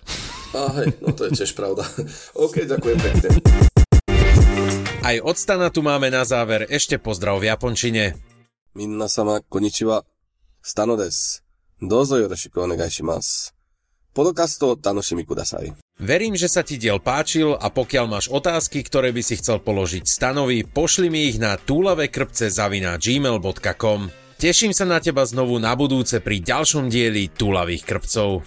[0.52, 1.84] A hej, no to je tiež pravda.
[2.44, 3.28] OK, ďakujem pekne.
[5.02, 8.14] Aj od Stana tu máme na záver ešte pozdrav v Japončine.
[8.76, 10.04] Minna sama, konnichiwa.
[10.62, 11.42] Stano des.
[11.82, 13.50] Dozo yoroshiku onegaishimasu.
[14.12, 15.72] Podcast to tanoshimi kudasai.
[15.96, 20.04] Verím, že sa ti diel páčil a pokiaľ máš otázky, ktoré by si chcel položiť
[20.04, 24.12] Stanovi, pošli mi ich na túlavekrpce zavina gmail.com.
[24.36, 28.44] Teším sa na teba znovu na budúce pri ďalšom dieli Túlavých krpcov.